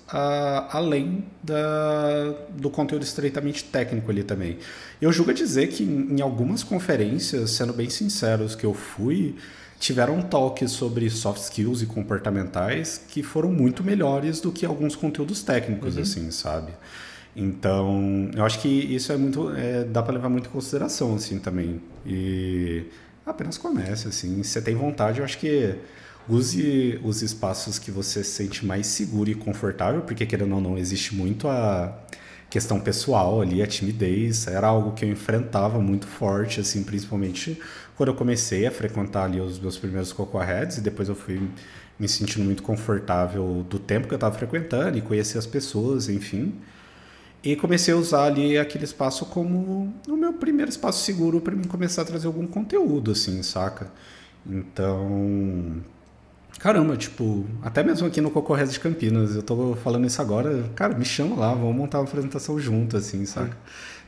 [0.69, 4.57] além da, do conteúdo estreitamente técnico ali também.
[5.01, 9.35] Eu julgo a dizer que em, em algumas conferências, sendo bem sinceros, que eu fui,
[9.79, 15.41] tiveram talks sobre soft skills e comportamentais que foram muito melhores do que alguns conteúdos
[15.43, 16.01] técnicos, uhum.
[16.01, 16.73] assim, sabe?
[17.33, 19.51] Então, eu acho que isso é muito.
[19.55, 21.79] É, dá para levar muito em consideração, assim, também.
[22.03, 22.85] E
[23.27, 24.41] apenas comece, assim.
[24.43, 25.75] Se você tem vontade, eu acho que
[26.27, 30.77] use os espaços que você se sente mais seguro e confortável, porque querendo ou não,
[30.77, 31.97] existe muito a
[32.49, 37.61] questão pessoal ali, a timidez, era algo que eu enfrentava muito forte, assim, principalmente
[37.95, 41.49] quando eu comecei a frequentar ali os meus primeiros Cocoa Heads e depois eu fui
[41.99, 46.53] me sentindo muito confortável do tempo que eu estava frequentando e conhecer as pessoas, enfim.
[47.43, 51.63] E comecei a usar ali aquele espaço como o meu primeiro espaço seguro para mim
[51.63, 53.91] começar a trazer algum conteúdo, assim, saca?
[54.45, 55.81] Então,
[56.59, 60.97] Caramba, tipo, até mesmo aqui no Cocorres de Campinas, eu tô falando isso agora, cara,
[60.97, 63.55] me chama lá, vamos montar uma apresentação junto, assim, saca?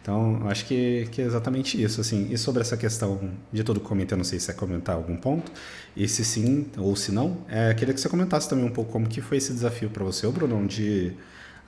[0.01, 2.27] Então, acho que, que é exatamente isso, assim.
[2.31, 5.51] E sobre essa questão de todo comentário, não sei se é comentar algum ponto,
[5.95, 9.07] e se sim ou se não, é, queria que você comentasse também um pouco como
[9.07, 11.13] que foi esse desafio para você, Bruno, de,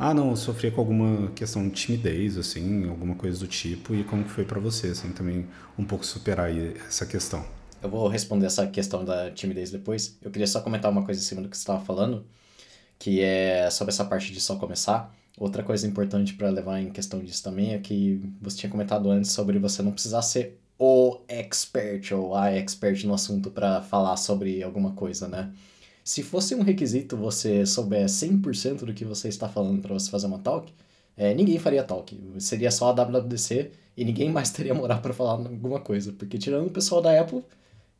[0.04, 4.04] ah, não, eu sofria com alguma questão de timidez, assim, alguma coisa do tipo, e
[4.04, 6.50] como que foi para você, assim, também um pouco superar
[6.88, 7.46] essa questão.
[7.84, 10.18] Eu vou responder essa questão da timidez depois.
[10.20, 12.26] Eu queria só comentar uma coisa em cima do que você estava falando,
[12.98, 15.16] que é sobre essa parte de só começar.
[15.38, 19.32] Outra coisa importante para levar em questão disso também é que você tinha comentado antes
[19.32, 24.64] sobre você não precisar ser o expert ou a expert no assunto para falar sobre
[24.64, 25.52] alguma coisa, né?
[26.04, 30.28] Se fosse um requisito você souber 100% do que você está falando para você fazer
[30.28, 30.74] uma talk,
[31.16, 32.18] é, ninguém faria talk.
[32.40, 36.12] Seria só a WWDC e ninguém mais teria moral para falar alguma coisa.
[36.14, 37.44] Porque tirando o pessoal da Apple,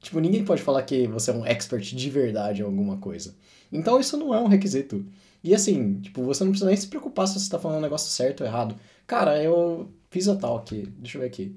[0.02, 3.36] Tipo, ninguém pode falar que você é um expert de verdade em alguma coisa.
[3.72, 5.06] Então isso não é um requisito.
[5.44, 8.10] E assim, tipo, você não precisa nem se preocupar se você tá falando um negócio
[8.12, 8.76] certo ou errado.
[9.06, 11.56] Cara, eu fiz a tal aqui, deixa eu ver aqui.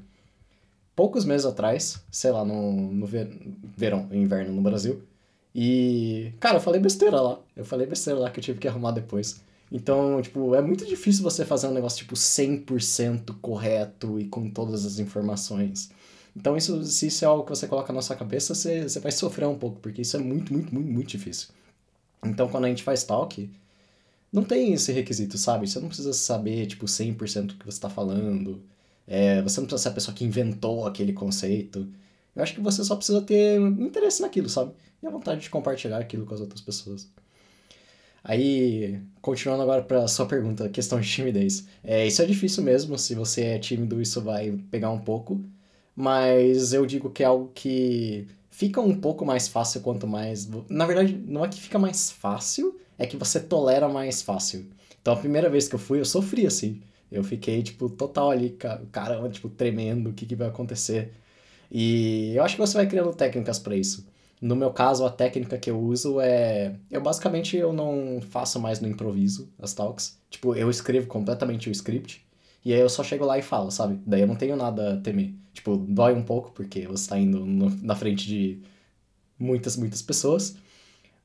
[0.95, 3.29] Poucos meses atrás, sei lá, no, no ver,
[3.77, 5.03] verão, inverno no Brasil.
[5.55, 7.39] E, cara, eu falei besteira lá.
[7.57, 9.41] Eu falei besteira lá que eu tive que arrumar depois.
[9.71, 14.85] Então, tipo, é muito difícil você fazer um negócio, tipo, 100% correto e com todas
[14.85, 15.91] as informações.
[16.37, 19.13] Então, isso, se isso é algo que você coloca na sua cabeça, você, você vai
[19.13, 21.49] sofrer um pouco, porque isso é muito, muito, muito, muito difícil.
[22.25, 23.49] Então, quando a gente faz talk,
[24.33, 25.69] não tem esse requisito, sabe?
[25.69, 28.63] Você não precisa saber, tipo, 100% do que você está falando.
[29.07, 31.89] É, você não precisa ser a pessoa que inventou aquele conceito.
[32.35, 34.73] Eu acho que você só precisa ter interesse naquilo, sabe?
[35.03, 37.09] E a vontade de compartilhar aquilo com as outras pessoas.
[38.23, 41.67] Aí, continuando agora para sua pergunta, questão de timidez.
[41.83, 45.45] É, isso é difícil mesmo, se você é tímido, isso vai pegar um pouco
[45.95, 50.49] mas eu digo que é algo que fica um pouco mais fácil quanto mais.
[50.69, 54.67] Na verdade, não é que fica mais fácil, é que você tolera mais fácil.
[55.01, 56.83] Então a primeira vez que eu fui, eu sofri assim.
[57.13, 58.57] Eu fiquei, tipo, total ali,
[58.91, 61.13] caramba, tipo, tremendo, o que, que vai acontecer.
[61.77, 64.07] E eu acho que você vai criando técnicas para isso.
[64.41, 66.77] No meu caso, a técnica que eu uso é.
[66.89, 70.17] Eu basicamente eu não faço mais no improviso as talks.
[70.31, 72.25] Tipo, eu escrevo completamente o script.
[72.65, 74.01] E aí eu só chego lá e falo, sabe?
[74.07, 75.35] Daí eu não tenho nada a temer.
[75.53, 78.61] Tipo, dói um pouco, porque você tá indo no, na frente de
[79.39, 80.57] muitas, muitas pessoas.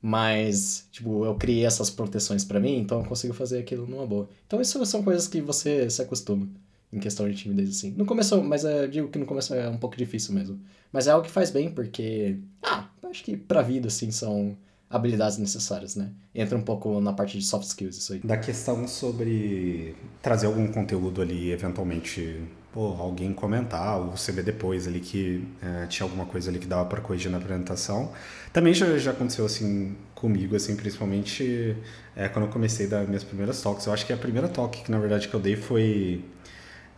[0.02, 4.28] Mas, tipo, eu criei essas proteções para mim, então eu consigo fazer aquilo numa boa.
[4.46, 6.48] Então isso são coisas que você se acostuma
[6.92, 7.92] em questão de timidez, assim.
[7.92, 10.60] No começo, mas eu digo que no começo é um pouco difícil mesmo.
[10.92, 14.56] Mas é algo que faz bem, porque, ah, acho que pra vida, assim, são
[14.90, 16.10] habilidades necessárias, né?
[16.34, 18.18] Entra um pouco na parte de soft skills isso aí.
[18.24, 24.88] Da questão sobre trazer algum conteúdo ali, eventualmente, pô, alguém comentar ou você ver depois
[24.88, 28.10] ali que é, tinha alguma coisa ali que dava para corrigir na apresentação.
[28.52, 31.76] Também já, já aconteceu assim comigo, assim, principalmente
[32.16, 33.86] é, quando eu comecei das minhas primeiras talks.
[33.86, 36.24] Eu acho que a primeira talk que na verdade que eu dei foi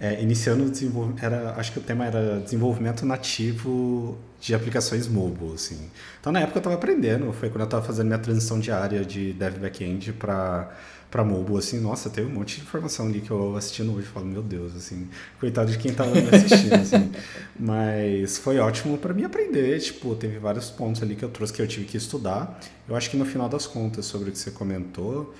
[0.03, 5.55] é, iniciando o desenvolvimento, era, acho que o tema era desenvolvimento nativo de aplicações mobile,
[5.55, 5.79] assim.
[6.21, 9.33] Então, na época eu estava aprendendo, foi quando eu estava fazendo minha transição diária de
[9.33, 10.69] dev backend para
[11.09, 14.25] para mobile, assim, nossa, teve um monte de informação ali que eu assistindo hoje, falo,
[14.25, 17.13] meu Deus, assim, coitado de quem estava me assistindo, assim.
[17.61, 21.61] Mas foi ótimo para mim aprender, tipo, teve vários pontos ali que eu trouxe que
[21.61, 22.59] eu tive que estudar.
[22.89, 25.35] Eu acho que no final das contas, sobre o que você comentou,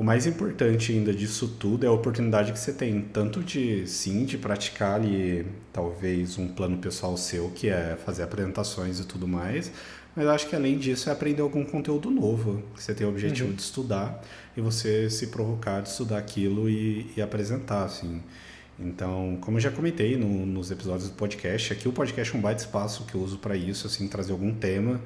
[0.00, 4.24] o mais importante ainda disso tudo é a oportunidade que você tem, tanto de sim,
[4.24, 9.70] de praticar ali talvez um plano pessoal seu, que é fazer apresentações e tudo mais,
[10.16, 13.50] mas acho que além disso é aprender algum conteúdo novo, que você tem o objetivo
[13.50, 13.54] uhum.
[13.54, 14.24] de estudar
[14.56, 18.22] e você se provocar de estudar aquilo e, e apresentar, assim.
[18.78, 22.40] Então, como eu já comentei no, nos episódios do podcast, aqui o podcast é um
[22.40, 24.98] baita espaço que eu uso para isso, assim, trazer algum tema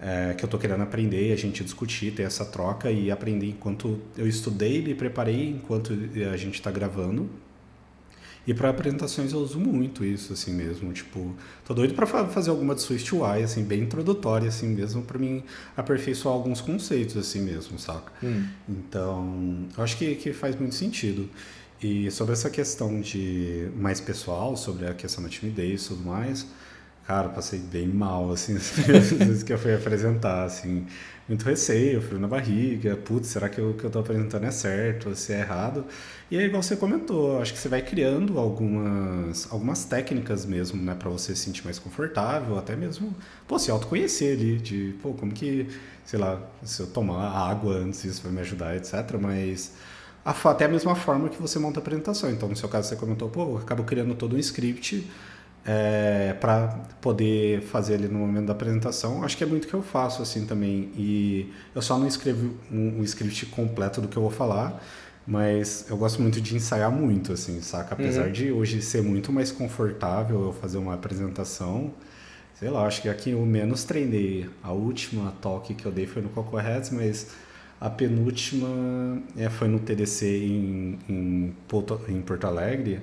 [0.00, 3.98] é, que eu estou querendo aprender, a gente discutir, ter essa troca e aprender enquanto
[4.16, 5.92] eu estudei, me preparei enquanto
[6.32, 7.28] a gente está gravando.
[8.46, 10.92] E para apresentações eu uso muito isso, assim mesmo.
[10.92, 15.18] Tipo, tô doido para fazer alguma de Swift UI, assim, bem introdutória, assim mesmo, para
[15.18, 15.42] mim
[15.76, 18.12] aperfeiçoar alguns conceitos, assim mesmo, saca?
[18.22, 18.46] Hum.
[18.68, 21.28] Então, eu acho que, que faz muito sentido.
[21.82, 26.46] E sobre essa questão de mais pessoal, sobre a questão da timidez e tudo mais,
[27.06, 30.84] cara, passei bem mal, assim, as vezes que eu fui apresentar, assim,
[31.28, 35.14] muito receio, frio na barriga, putz, será que o que eu tô apresentando é certo,
[35.14, 35.84] se é errado?
[36.30, 40.96] E aí, igual você comentou, acho que você vai criando algumas, algumas técnicas mesmo, né,
[40.98, 43.14] para você se sentir mais confortável, até mesmo,
[43.46, 45.68] pô, se autoconhecer ali, de, pô, como que,
[46.04, 49.72] sei lá, se eu tomar água antes, isso vai me ajudar, etc, mas
[50.24, 52.28] até a mesma forma que você monta a apresentação.
[52.30, 55.08] Então, no seu caso, você comentou, pô, eu acabo criando todo um script
[55.66, 56.68] é, para
[57.00, 59.24] poder fazer ali no momento da apresentação.
[59.24, 60.90] Acho que é muito que eu faço assim também.
[60.96, 64.80] E eu só não escrevo um, um script completo do que eu vou falar,
[65.26, 67.94] mas eu gosto muito de ensaiar muito, assim, saca?
[67.94, 68.32] Apesar uhum.
[68.32, 71.92] de hoje ser muito mais confortável eu fazer uma apresentação,
[72.54, 74.48] sei lá, acho que aqui eu menos treinei.
[74.62, 77.26] A última talk que eu dei foi no Coco Heads, mas
[77.80, 83.00] a penúltima é, foi no TDC em, em, Porto, em Porto Alegre.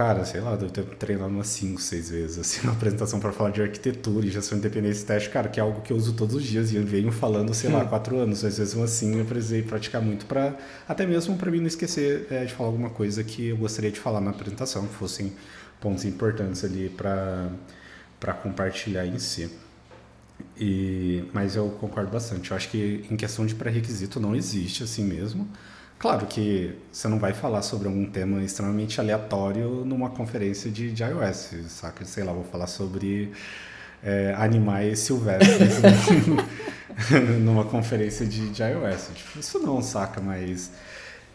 [0.00, 3.50] Cara, sei lá, deve ter treinado umas 5, 6 vezes, assim, uma apresentação para falar
[3.50, 6.36] de arquitetura e gestão de independência teste, cara, que é algo que eu uso todos
[6.36, 8.20] os dias e eu venho falando, sei lá, 4 hum.
[8.20, 10.56] anos, às vezes assim eu precisei praticar muito para
[10.88, 14.00] até mesmo para mim não esquecer é, de falar alguma coisa que eu gostaria de
[14.00, 15.34] falar na apresentação, que fossem
[15.82, 19.50] pontos importantes ali para compartilhar em si.
[20.58, 22.52] E, mas eu concordo bastante.
[22.52, 25.46] Eu acho que em questão de pré-requisito não existe assim mesmo.
[26.00, 31.02] Claro que você não vai falar sobre algum tema extremamente aleatório numa conferência de, de
[31.04, 32.06] iOS, saca?
[32.06, 33.30] Sei lá, vou falar sobre
[34.02, 35.74] é, animais silvestres
[37.44, 39.10] numa conferência de, de iOS.
[39.14, 40.22] Tipo, isso não, saca?
[40.22, 40.70] Mas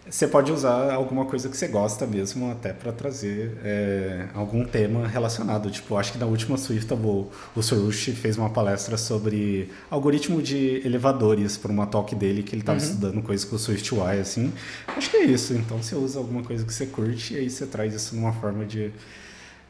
[0.09, 5.07] você pode usar alguma coisa que você gosta mesmo até para trazer é, algum tema
[5.07, 5.71] relacionado.
[5.71, 10.81] Tipo, acho que na última Swift o, o Sorush fez uma palestra sobre algoritmo de
[10.85, 12.85] elevadores para uma talk dele que ele estava uhum.
[12.85, 14.53] estudando coisas com o Swift UI, assim.
[14.87, 15.53] Acho que é isso.
[15.53, 18.63] Então você usa alguma coisa que você curte e aí você traz isso numa forma
[18.63, 18.91] de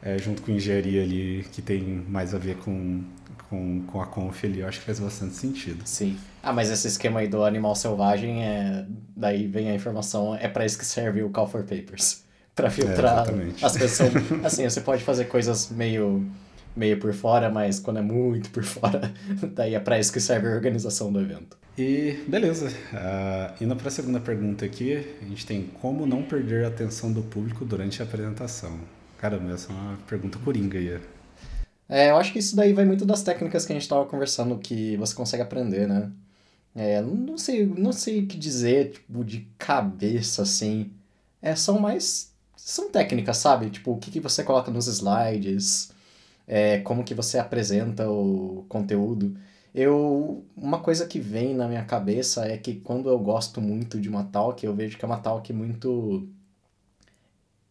[0.01, 3.03] é, junto com engenharia ali que tem mais a ver com
[3.49, 5.81] com, com a conf ali, eu acho que faz bastante sentido.
[5.85, 6.17] Sim.
[6.41, 8.85] Ah, mas esse esquema aí do animal selvagem, é...
[9.15, 12.23] daí vem a informação, é para isso que serve o Call for Papers.
[12.55, 14.13] para filtrar é, as pessoas.
[14.43, 16.25] Assim, você pode fazer coisas meio,
[16.75, 19.13] meio por fora, mas quando é muito por fora,
[19.53, 21.57] daí é para isso que serve a organização do evento.
[21.77, 26.63] E beleza, uh, indo para a segunda pergunta aqui, a gente tem como não perder
[26.63, 28.79] a atenção do público durante a apresentação.
[29.17, 30.97] Caramba, essa é uma pergunta coringa aí.
[31.87, 34.57] É, eu acho que isso daí vai muito das técnicas que a gente estava conversando
[34.57, 36.11] que você consegue aprender, né?
[36.75, 40.91] É, não sei, não sei o que dizer, tipo, de cabeça, assim.
[41.41, 42.33] É, são mais...
[42.57, 43.69] São técnicas, sabe?
[43.69, 45.91] Tipo, o que, que você coloca nos slides,
[46.47, 49.37] é, como que você apresenta o conteúdo.
[49.73, 50.45] Eu...
[50.55, 54.23] Uma coisa que vem na minha cabeça é que quando eu gosto muito de uma
[54.25, 56.27] talk, eu vejo que é uma talk muito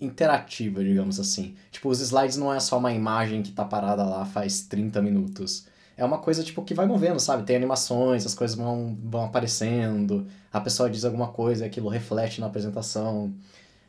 [0.04, 1.54] interativa, digamos assim.
[1.70, 5.66] Tipo, os slides não é só uma imagem que tá parada lá faz 30 minutos.
[5.96, 7.44] É uma coisa, tipo, que vai movendo, sabe?
[7.44, 12.46] Tem animações, as coisas vão, vão aparecendo, a pessoa diz alguma coisa, aquilo reflete na
[12.48, 13.32] apresentação.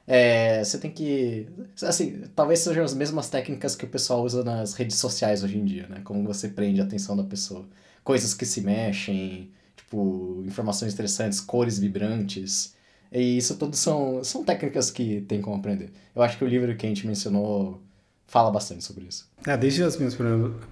[0.07, 1.47] É, você tem que...
[1.83, 5.65] Assim, talvez sejam as mesmas técnicas que o pessoal usa nas redes sociais hoje em
[5.65, 6.01] dia, né?
[6.03, 7.65] Como você prende a atenção da pessoa.
[8.03, 12.75] Coisas que se mexem, tipo, informações interessantes, cores vibrantes...
[13.11, 15.91] E isso tudo são, são técnicas que tem como aprender.
[16.15, 17.81] Eu acho que o livro que a gente mencionou
[18.27, 19.29] fala bastante sobre isso.
[19.47, 20.17] É, desde as minhas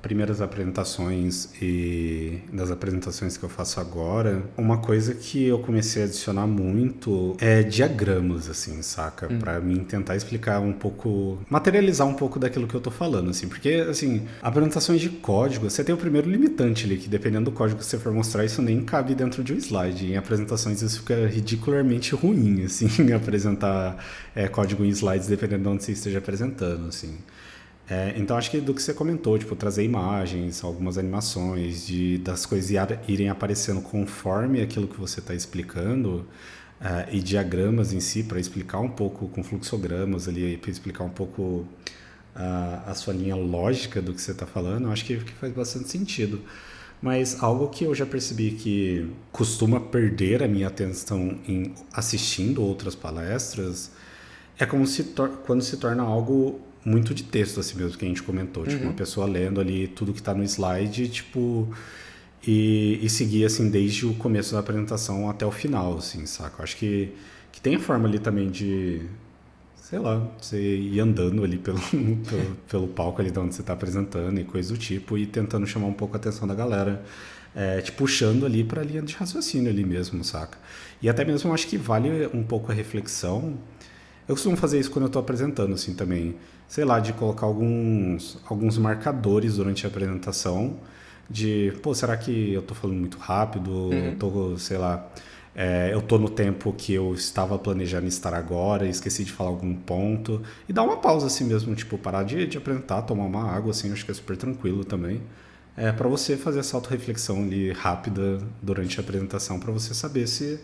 [0.02, 6.06] primeiras apresentações e das apresentações que eu faço agora, uma coisa que eu comecei a
[6.06, 9.32] adicionar muito é diagramas, assim, saca?
[9.32, 9.38] Hum.
[9.38, 13.48] Para mim tentar explicar um pouco, materializar um pouco daquilo que eu tô falando, assim,
[13.48, 17.80] porque, assim, apresentações de código, você tem o primeiro limitante ali, que dependendo do código
[17.80, 20.14] que você for mostrar, isso nem cabe dentro de um slide.
[20.14, 24.04] Em apresentações isso fica ridicularmente ruim, assim, apresentar
[24.36, 27.18] é, código em slides, dependendo de onde você esteja apresentando, assim.
[27.90, 32.46] É, então acho que do que você comentou, tipo, trazer imagens, algumas animações, de, das
[32.46, 32.72] coisas
[33.08, 36.26] irem aparecendo conforme aquilo que você está explicando,
[36.80, 41.10] é, e diagramas em si, para explicar um pouco, com fluxogramas ali, para explicar um
[41.10, 41.68] pouco
[42.36, 46.42] a, sua linha lógica do que você está falando, acho que, que faz bastante sentido.
[47.02, 52.96] Mas algo que eu já percebi que costuma perder a minha atenção em assistindo outras
[52.96, 53.92] palestras
[54.58, 55.14] é como se
[55.46, 58.64] quando se torna algo muito de texto, assim mesmo, que a gente comentou.
[58.64, 58.70] Uhum.
[58.70, 58.96] Tipo, uma uhum.
[58.96, 61.68] pessoa lendo ali tudo que está no slide, tipo.
[62.46, 66.60] e, e seguir assim desde o começo da apresentação até o final, assim, saca?
[66.60, 67.14] Eu acho que,
[67.52, 69.02] que tem a forma ali também de,
[69.94, 71.80] sei lá, você ir andando ali pelo,
[72.30, 75.68] pelo, pelo, palco ali de onde você está apresentando e coisa do tipo e tentando
[75.68, 77.06] chamar um pouco a atenção da galera,
[77.56, 80.58] é, te puxando ali para a linha de raciocínio ali mesmo, saca?
[81.02, 83.58] E até mesmo acho que vale um pouco a reflexão.
[84.28, 86.36] Eu costumo fazer isso quando eu estou apresentando, assim, também.
[86.68, 90.78] Sei lá, de colocar alguns, alguns marcadores durante a apresentação
[91.30, 93.72] de, pô, será que eu estou falando muito rápido?
[93.72, 94.16] Uhum.
[94.18, 95.10] Tô, sei lá,
[95.56, 99.76] é, eu tô no tempo que eu estava planejando estar agora, esqueci de falar algum
[99.76, 100.42] ponto.
[100.68, 103.92] E dar uma pausa assim mesmo, tipo, parar de, de apresentar, tomar uma água, assim,
[103.92, 105.22] acho que é super tranquilo também.
[105.76, 110.60] É para você fazer essa auto-reflexão ali rápida durante a apresentação, para você saber se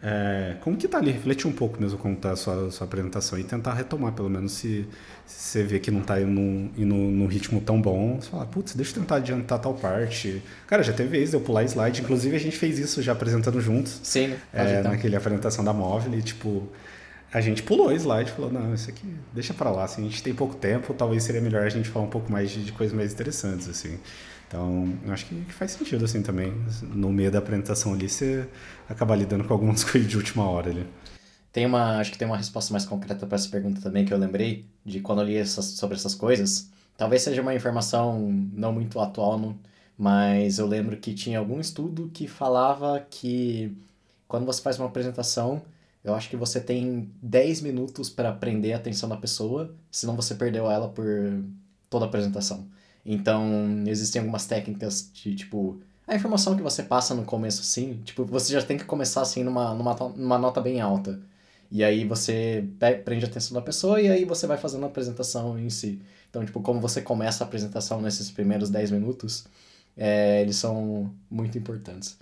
[0.00, 1.10] é, como que tá ali?
[1.10, 4.52] Refletir um pouco mesmo como tá a sua, sua apresentação e tentar retomar, pelo menos
[4.52, 4.86] se,
[5.26, 8.74] se você vê que não tá indo, indo num ritmo tão bom, você fala, putz,
[8.74, 10.40] deixa eu tentar adiantar tal parte.
[10.68, 13.60] Cara, já teve vez de eu pular slide, inclusive a gente fez isso já apresentando
[13.60, 14.00] juntos.
[14.04, 14.92] Sim, é, então.
[14.92, 16.68] Naquele apresentação da móvel e tipo,
[17.32, 20.22] a gente pulou o slide, falou, não, isso aqui deixa para lá, assim, a gente
[20.22, 22.96] tem pouco tempo, talvez seria melhor a gente falar um pouco mais de, de coisas
[22.96, 23.98] mais interessantes, assim.
[24.48, 26.52] Então, eu acho que, que, faz sentido, assim, também.
[26.82, 28.48] No meio da apresentação ali, você
[28.88, 30.86] acaba lidando com algumas coisas de última hora ali.
[31.52, 34.18] Tem uma, acho que tem uma resposta mais concreta para essa pergunta também que eu
[34.18, 36.70] lembrei de quando eu li essas, sobre essas coisas.
[36.96, 39.58] Talvez seja uma informação não muito atual, não,
[39.96, 43.76] mas eu lembro que tinha algum estudo que falava que
[44.26, 45.62] quando você faz uma apresentação,
[46.04, 50.34] eu acho que você tem 10 minutos para prender a atenção da pessoa, senão você
[50.34, 51.06] perdeu ela por
[51.90, 52.66] toda a apresentação.
[53.04, 58.24] Então, existem algumas técnicas de, tipo, a informação que você passa no começo, assim, tipo,
[58.24, 61.20] você já tem que começar, assim, numa, numa, numa nota bem alta.
[61.70, 62.64] E aí você
[63.04, 66.00] prende a atenção da pessoa e aí você vai fazendo a apresentação em si.
[66.30, 69.44] Então, tipo, como você começa a apresentação nesses primeiros 10 minutos,
[69.96, 72.16] é, eles são muito importantes.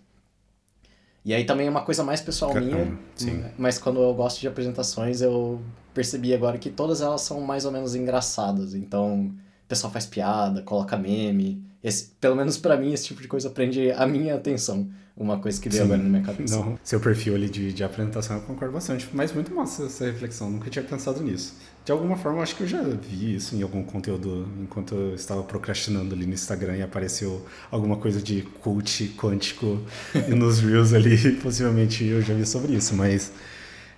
[1.24, 3.44] E aí também é uma coisa mais pessoal minha, sim.
[3.58, 5.60] mas quando eu gosto de apresentações, eu
[5.92, 8.74] percebi agora que todas elas são mais ou menos engraçadas.
[8.74, 9.32] Então,
[9.66, 11.60] o pessoal faz piada, coloca meme.
[11.82, 14.88] Esse, pelo menos para mim, esse tipo de coisa prende a minha atenção.
[15.16, 16.56] Uma coisa que veio agora na minha cabeça.
[16.56, 19.08] Não, seu perfil ali de, de apresentação eu concordo bastante.
[19.12, 21.54] Mas muito massa essa reflexão, nunca tinha pensado nisso.
[21.84, 25.42] De alguma forma, acho que eu já vi isso em algum conteúdo enquanto eu estava
[25.42, 29.80] procrastinando ali no Instagram e apareceu alguma coisa de cult quântico
[30.28, 31.32] nos Reels ali.
[31.40, 33.32] Possivelmente eu já vi sobre isso, mas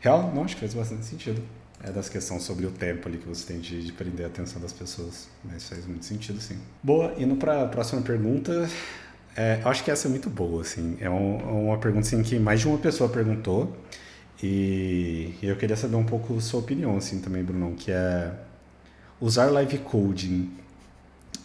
[0.00, 1.42] real, não, acho que faz bastante sentido
[1.82, 4.60] é das questões sobre o tempo ali que você tem de, de prender a atenção
[4.60, 5.28] das pessoas.
[5.44, 6.58] Mas faz muito sentido, sim.
[6.82, 8.68] Boa, indo para a próxima pergunta.
[9.36, 10.96] É, eu acho que essa é muito boa, assim.
[11.00, 13.76] É um, uma pergunta assim, que mais de uma pessoa perguntou.
[14.42, 18.32] E, e eu queria saber um pouco sua opinião, assim, também, Brunão, que é
[19.20, 20.50] usar live coding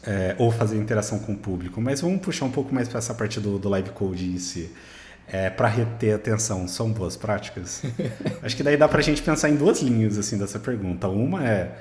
[0.04, 1.80] é, ou fazer interação com o público.
[1.80, 4.72] Mas vamos puxar um pouco mais para essa parte do, do live coding em si
[5.28, 7.82] é, para reter atenção são boas práticas?
[8.42, 11.08] Acho que daí dá para a gente pensar em duas linhas assim dessa pergunta.
[11.08, 11.72] Uma é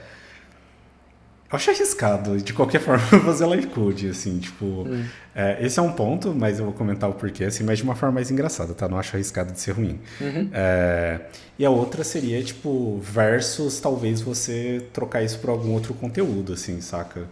[1.52, 4.64] eu acho arriscado, de qualquer forma, fazer live code, assim, tipo...
[4.64, 5.04] Hum.
[5.34, 7.94] É, esse é um ponto, mas eu vou comentar o porquê, assim, mas de uma
[7.94, 8.88] forma mais engraçada, tá?
[8.88, 10.00] Não acho arriscado de ser ruim.
[10.18, 10.48] Uhum.
[10.52, 11.20] É,
[11.58, 16.80] e a outra seria, tipo, versus talvez você trocar isso por algum outro conteúdo, assim,
[16.80, 17.24] saca?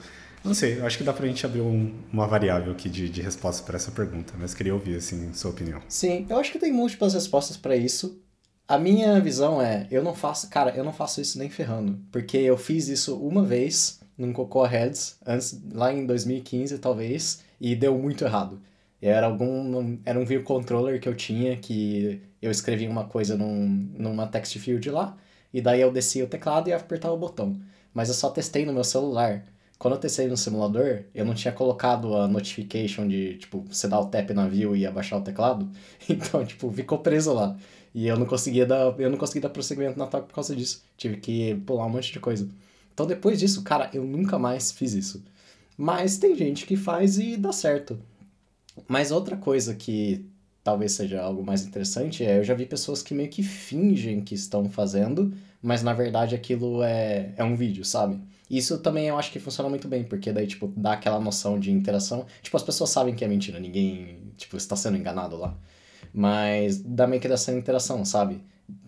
[0.44, 3.62] Não sei, acho que dá pra gente abrir um, uma variável aqui de, de resposta
[3.62, 5.82] para essa pergunta, mas queria ouvir, assim, sua opinião.
[5.88, 8.20] Sim, eu acho que tem múltiplas respostas para isso.
[8.66, 12.36] A minha visão é, eu não faço, cara, eu não faço isso nem ferrando, porque
[12.38, 17.98] eu fiz isso uma vez num Cocoa Heads, antes, lá em 2015 talvez, e deu
[17.98, 18.60] muito errado.
[19.00, 23.66] Era algum, era um view controller que eu tinha, que eu escrevia uma coisa num,
[23.98, 25.16] numa text field lá,
[25.52, 27.58] e daí eu descia o teclado e apertava o botão.
[27.92, 29.44] Mas eu só testei no meu celular.
[29.80, 33.98] Quando eu testei no simulador, eu não tinha colocado a notification de, tipo, você dar
[33.98, 35.66] o tap na view e abaixar o teclado.
[36.06, 37.56] Então, tipo, ficou preso lá.
[37.94, 40.82] E eu não conseguia dar, eu não consegui dar prosseguimento na talk por causa disso.
[40.98, 42.46] Tive que pular um monte de coisa.
[42.92, 45.24] Então, depois disso, cara, eu nunca mais fiz isso.
[45.78, 47.98] Mas tem gente que faz e dá certo.
[48.86, 50.26] Mas outra coisa que
[50.62, 54.34] talvez seja algo mais interessante é eu já vi pessoas que meio que fingem que
[54.34, 58.20] estão fazendo, mas na verdade aquilo é, é um vídeo, sabe?
[58.50, 61.70] Isso também eu acho que funciona muito bem, porque daí, tipo, dá aquela noção de
[61.70, 62.26] interação.
[62.42, 65.56] Tipo, as pessoas sabem que é mentira, ninguém, tipo, está sendo enganado lá.
[66.12, 68.42] Mas dá meio que dessa interação, sabe?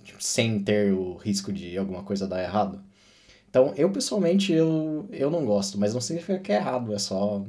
[0.05, 2.83] Tipo, sem ter o risco de alguma coisa dar errado.
[3.51, 7.45] Então, eu pessoalmente, eu, eu não gosto, mas não significa que é errado, é só...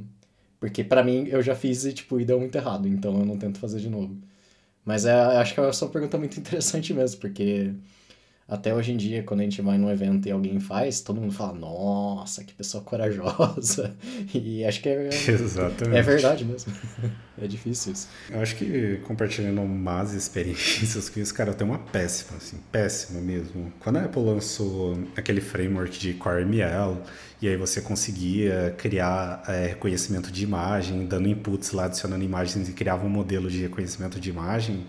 [0.59, 3.37] Porque para mim, eu já fiz e, tipo, e deu muito errado, então eu não
[3.37, 4.17] tento fazer de novo.
[4.85, 7.73] Mas é, acho que é uma pergunta muito interessante mesmo, porque
[8.53, 11.33] até hoje em dia, quando a gente vai num evento e alguém faz, todo mundo
[11.33, 13.95] fala, nossa, que pessoa corajosa.
[14.33, 15.97] E acho que é, Exatamente.
[15.97, 16.71] é verdade mesmo.
[17.41, 18.07] É difícil isso.
[18.29, 23.19] Eu acho que compartilhando más experiências com isso, cara, eu tenho uma péssima, assim, péssima
[23.19, 23.73] mesmo.
[23.79, 27.01] Quando a Apple lançou aquele framework de CoreML,
[27.41, 32.71] e aí você conseguia criar é, reconhecimento de imagem, dando inputs lá, adicionando imagens e
[32.71, 34.85] criava um modelo de reconhecimento de imagem,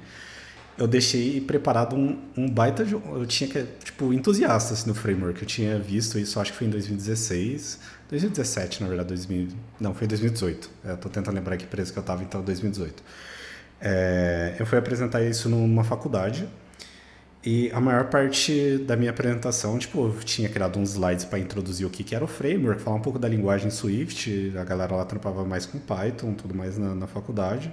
[0.76, 5.40] eu deixei preparado um, um baita de, eu tinha que tipo entusiasta assim, no framework.
[5.40, 9.48] Eu tinha visto isso acho que foi em 2016 2017 na verdade 2000,
[9.80, 13.02] não foi 2018 eu tô tentando lembrar que preço que eu tava então 2018
[13.80, 16.48] é, eu fui apresentar isso numa faculdade
[17.46, 21.86] e a maior parte da minha apresentação, tipo, eu tinha criado uns slides para introduzir
[21.86, 25.04] o que, que era o framework, falar um pouco da linguagem Swift, a galera lá
[25.04, 27.70] trampava mais com Python, tudo mais na, na faculdade.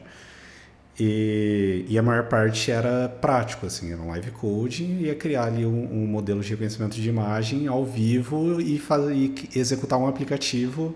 [1.04, 5.66] E, e, a maior parte era prático, assim, era um live code, ia criar ali
[5.66, 10.96] um, um modelo de reconhecimento de imagem ao vivo e, fazer, e executar um aplicativo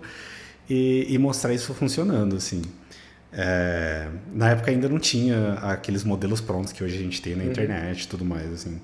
[0.70, 2.62] e, e, mostrar isso funcionando, assim.
[3.32, 7.42] É, na época ainda não tinha aqueles modelos prontos que hoje a gente tem na
[7.42, 7.50] uhum.
[7.50, 8.80] internet e tudo mais, assim.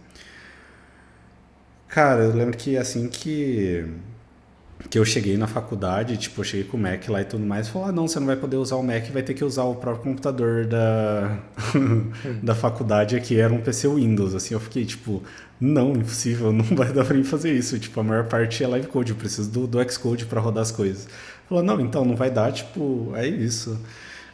[1.86, 3.86] Cara, eu lembro que assim que
[4.90, 7.68] que eu cheguei na faculdade, tipo, eu cheguei com o Mac lá e tudo mais,
[7.68, 9.74] falou, ah, não, você não vai poder usar o Mac, vai ter que usar o
[9.74, 11.38] próprio computador da,
[12.42, 15.22] da faculdade, que era um PC Windows, assim, eu fiquei, tipo,
[15.60, 18.86] não, impossível, não vai dar pra mim fazer isso, tipo, a maior parte é live
[18.88, 21.08] code, eu preciso do, do Xcode para rodar as coisas.
[21.48, 23.78] Falou, não, então, não vai dar, tipo, é isso.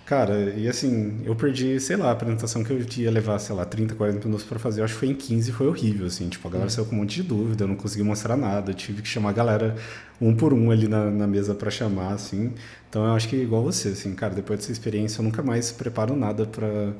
[0.08, 3.66] Cara, e assim, eu perdi, sei lá, a apresentação que eu ia levar, sei lá,
[3.66, 6.30] 30, 40 minutos para fazer, eu acho que foi em 15 foi horrível, assim.
[6.30, 6.74] Tipo, a galera uhum.
[6.74, 9.28] saiu com um monte de dúvida, eu não consegui mostrar nada, eu tive que chamar
[9.28, 9.76] a galera
[10.18, 12.54] um por um ali na, na mesa para chamar, assim.
[12.88, 16.16] Então eu acho que igual você, assim, cara, depois dessa experiência eu nunca mais preparo
[16.16, 16.94] nada para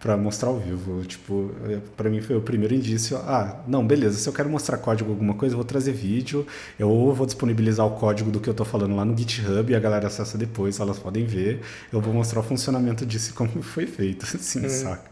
[0.00, 1.04] para mostrar ao vivo.
[1.04, 1.50] Tipo,
[1.96, 3.16] para mim foi o primeiro indício.
[3.18, 4.18] Ah, não, beleza.
[4.18, 6.46] Se eu quero mostrar código alguma coisa, eu vou trazer vídeo.
[6.78, 9.74] Eu ou vou disponibilizar o código do que eu tô falando lá no GitHub e
[9.74, 11.60] a galera acessa depois, elas podem ver.
[11.92, 14.68] Eu vou mostrar o funcionamento disso e como foi feito, assim, hum.
[14.68, 15.10] saca?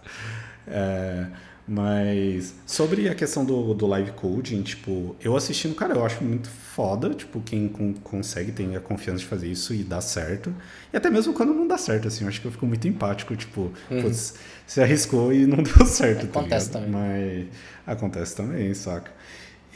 [0.68, 1.26] É,
[1.68, 6.48] mas sobre a questão do, do live coding, tipo, eu assistindo, cara, eu acho muito
[6.48, 10.54] foda, tipo, quem com, consegue, tem a confiança de fazer isso e dá certo.
[10.92, 13.34] E até mesmo quando não dá certo, assim, eu acho que eu fico muito empático,
[13.34, 14.02] tipo, uhum.
[14.02, 16.92] putz, você arriscou e não deu certo, tá Acontece tá também.
[16.92, 17.46] Mas
[17.96, 19.10] acontece também, saca?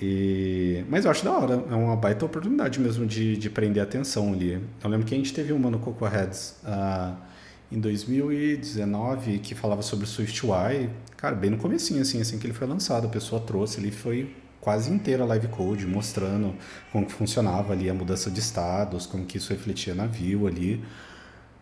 [0.00, 0.84] E...
[0.88, 4.62] Mas eu acho da hora, é uma baita oportunidade mesmo de, de prender atenção ali.
[4.82, 6.54] Eu lembro que a gente teve uma no Coco Heads.
[6.64, 7.29] Uh,
[7.70, 12.54] em 2019 que falava sobre o SwiftUI, cara, bem no comecinho, assim, assim que ele
[12.54, 16.54] foi lançado, a pessoa trouxe, ele foi quase inteira live code, mostrando
[16.92, 20.84] como que funcionava ali a mudança de estados, como que isso refletia na view ali.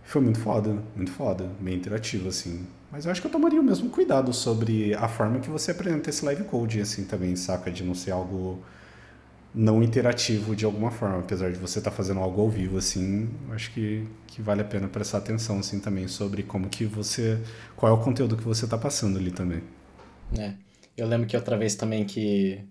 [0.03, 2.67] Foi muito foda, muito foda, bem interativo, assim.
[2.91, 6.09] Mas eu acho que eu tomaria o mesmo cuidado sobre a forma que você apresenta
[6.09, 7.71] esse live code, assim, também, saca?
[7.71, 8.63] De não ser algo
[9.55, 13.29] não interativo de alguma forma, apesar de você estar tá fazendo algo ao vivo assim,
[13.51, 17.41] acho que, que vale a pena prestar atenção assim também sobre como que você,
[17.77, 19.63] qual é o conteúdo que você está passando ali também.
[20.39, 20.53] É,
[20.97, 22.65] eu lembro que outra vez também que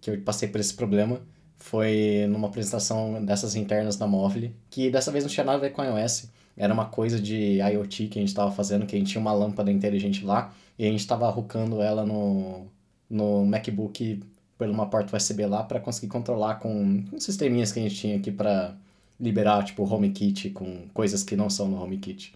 [0.00, 1.20] que eu passei por esse problema
[1.58, 5.70] foi numa apresentação dessas internas da Móvel, que dessa vez não tinha nada a ver
[5.70, 9.10] com iOS, era uma coisa de IoT que a gente estava fazendo, que a gente
[9.10, 12.66] tinha uma lâmpada inteligente lá e a gente estava arrucando ela no
[13.08, 14.20] no MacBook
[14.60, 18.16] por uma porta USB lá para conseguir controlar com um sisteminhas que a gente tinha
[18.18, 18.74] aqui para
[19.18, 22.34] liberar, tipo, HomeKit com coisas que não são no HomeKit.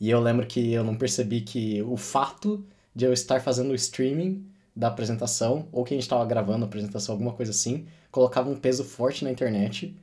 [0.00, 2.64] E eu lembro que eu não percebi que o fato
[2.96, 4.42] de eu estar fazendo o streaming
[4.74, 8.56] da apresentação, ou que a gente estava gravando a apresentação, alguma coisa assim, colocava um
[8.56, 9.94] peso forte na internet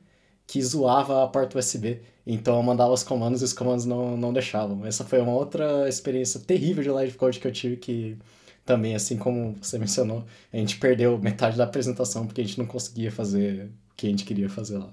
[0.46, 2.02] que zoava a porta USB.
[2.24, 4.86] Então eu mandava os comandos e os comandos não, não deixavam.
[4.86, 8.16] Essa foi uma outra experiência terrível de live code que eu tive que
[8.64, 12.66] também, assim como você mencionou, a gente perdeu metade da apresentação porque a gente não
[12.66, 14.90] conseguia fazer o que a gente queria fazer lá.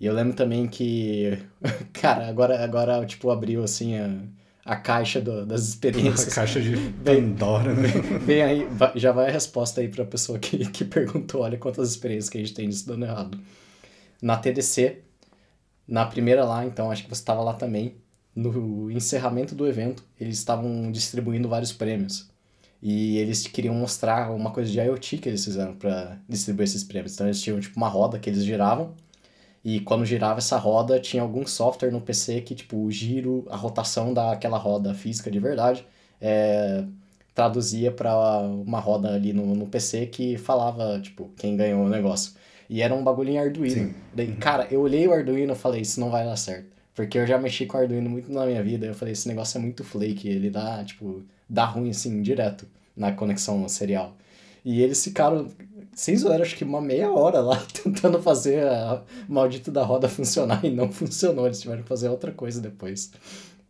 [0.00, 1.38] E eu lembro também que,
[1.92, 4.20] cara, agora, agora tipo, abriu, assim, a,
[4.64, 6.32] a caixa do, das experiências.
[6.32, 7.88] A caixa de Pandora, né?
[8.24, 12.28] Vem aí, já vai a resposta aí pra pessoa que, que perguntou, olha quantas experiências
[12.28, 13.38] que a gente tem disso dando errado.
[14.22, 15.02] Na TDC,
[15.86, 17.96] na primeira lá, então, acho que você estava lá também,
[18.34, 22.27] no encerramento do evento, eles estavam distribuindo vários prêmios.
[22.82, 27.14] E eles queriam mostrar uma coisa de IoT que eles fizeram para distribuir esses prêmios.
[27.14, 28.94] Então eles tinham tipo uma roda que eles giravam
[29.64, 33.56] e quando girava essa roda tinha algum software no PC que tipo o giro, a
[33.56, 35.84] rotação daquela roda física de verdade
[36.20, 36.84] é,
[37.34, 42.32] traduzia para uma roda ali no, no PC que falava tipo quem ganhou o negócio.
[42.70, 43.74] E era um bagulho em Arduino.
[44.14, 46.77] Daí, cara, eu olhei o Arduino e falei, isso não vai dar certo.
[46.98, 48.84] Porque eu já mexi com Arduino muito na minha vida.
[48.84, 50.28] Eu falei, esse negócio é muito flake.
[50.28, 54.16] Ele dá, tipo, dá ruim assim, direto na conexão serial.
[54.64, 55.48] E eles ficaram,
[55.94, 60.64] sem zoeira, acho que uma meia hora lá tentando fazer a maldita da roda funcionar
[60.64, 61.46] e não funcionou.
[61.46, 63.12] Eles tiveram que fazer outra coisa depois.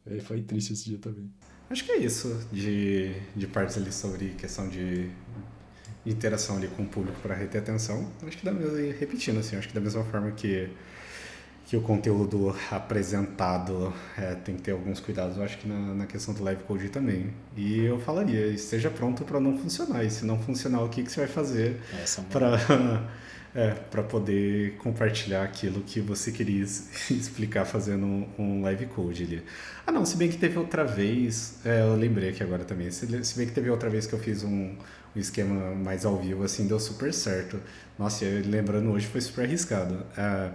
[0.06, 1.30] E foi triste esse dia também.
[1.68, 5.10] Acho que é isso de, de partes ali sobre questão de
[6.06, 8.10] interação ali com o público para reter atenção.
[8.26, 10.70] Acho que dá mesmo, repetindo assim, acho que da mesma forma que
[11.68, 16.06] que o conteúdo apresentado é, tem que ter alguns cuidados, eu acho que na, na
[16.06, 17.26] questão do live code também.
[17.54, 20.02] E eu falaria, esteja pronto para não funcionar.
[20.02, 21.78] E se não funcionar, o que, que você vai fazer
[22.30, 23.06] para
[23.54, 26.62] é, para poder compartilhar aquilo que você queria
[27.10, 29.42] explicar fazendo um, um, live code ali.
[29.86, 33.22] Ah, não, se bem que teve outra vez, é, eu lembrei aqui agora também, se,
[33.22, 34.74] se bem que teve outra vez que eu fiz um,
[35.14, 37.60] um esquema mais ao vivo, assim, deu super certo.
[37.98, 40.06] Nossa, lembrando hoje foi super arriscado.
[40.16, 40.50] É,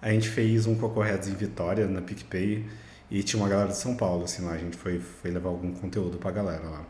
[0.00, 2.64] a gente fez um Cocorheads em Vitória, na PicPay,
[3.10, 4.52] e tinha uma galera de São Paulo, assim, lá.
[4.52, 6.84] A gente foi, foi levar algum conteúdo pra galera lá.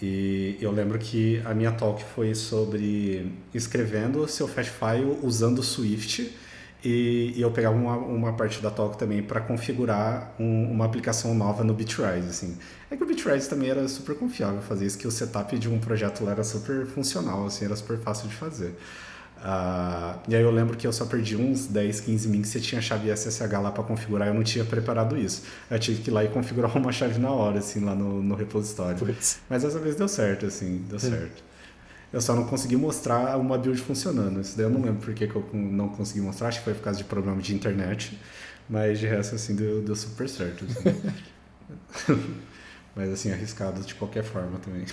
[0.00, 6.34] E eu lembro que a minha talk foi sobre escrevendo seu fast file usando Swift
[6.84, 11.32] e, e eu pegava uma, uma parte da talk também para configurar um, uma aplicação
[11.34, 12.58] nova no Bitrise, assim.
[12.90, 15.78] É que o Bitrise também era super confiável fazer isso, que o setup de um
[15.78, 18.74] projeto lá era super funcional, assim, era super fácil de fazer.
[19.42, 22.60] Uh, e aí eu lembro que eu só perdi uns 10, 15 min que você
[22.60, 25.42] tinha chave SSH lá para configurar, eu não tinha preparado isso.
[25.68, 28.36] Eu tive que ir lá e configurar uma chave na hora, assim, lá no, no
[28.36, 28.96] repositório.
[28.98, 29.40] Puts.
[29.50, 31.42] Mas dessa vez deu certo, assim, deu certo.
[32.12, 34.40] Eu só não consegui mostrar uma build funcionando.
[34.40, 36.74] Isso daí eu não lembro por que, que eu não consegui mostrar, acho que foi
[36.74, 38.16] por causa de problema de internet.
[38.68, 40.64] Mas de resto, assim, deu, deu super certo.
[40.64, 41.00] Assim.
[42.94, 44.84] mas assim, arriscado de qualquer forma também.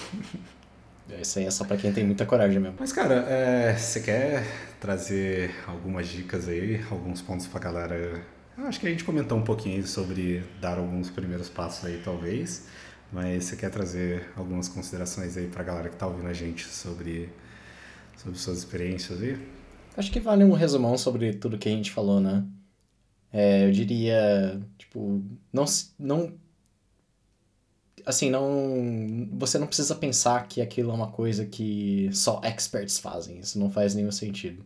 [1.21, 2.77] Isso aí é só pra quem tem muita coragem mesmo.
[2.79, 4.43] Mas, cara, é, você quer
[4.79, 8.21] trazer algumas dicas aí, alguns pontos pra galera?
[8.57, 12.67] Eu acho que a gente comentou um pouquinho sobre dar alguns primeiros passos aí, talvez.
[13.11, 17.29] Mas você quer trazer algumas considerações aí pra galera que tá ouvindo a gente sobre,
[18.17, 19.37] sobre suas experiências aí?
[19.97, 22.43] Acho que vale um resumão sobre tudo que a gente falou, né?
[23.31, 25.65] É, eu diria, tipo, não,
[25.97, 26.33] não
[28.05, 29.27] assim, não.
[29.33, 33.39] Você não precisa pensar que aquilo é uma coisa que só experts fazem.
[33.39, 34.65] Isso não faz nenhum sentido.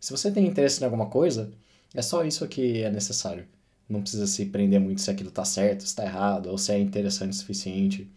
[0.00, 1.50] Se você tem interesse em alguma coisa,
[1.94, 3.46] é só isso que é necessário.
[3.88, 6.78] Não precisa se prender muito se aquilo tá certo, se tá errado, ou se é
[6.78, 8.10] interessante o suficiente.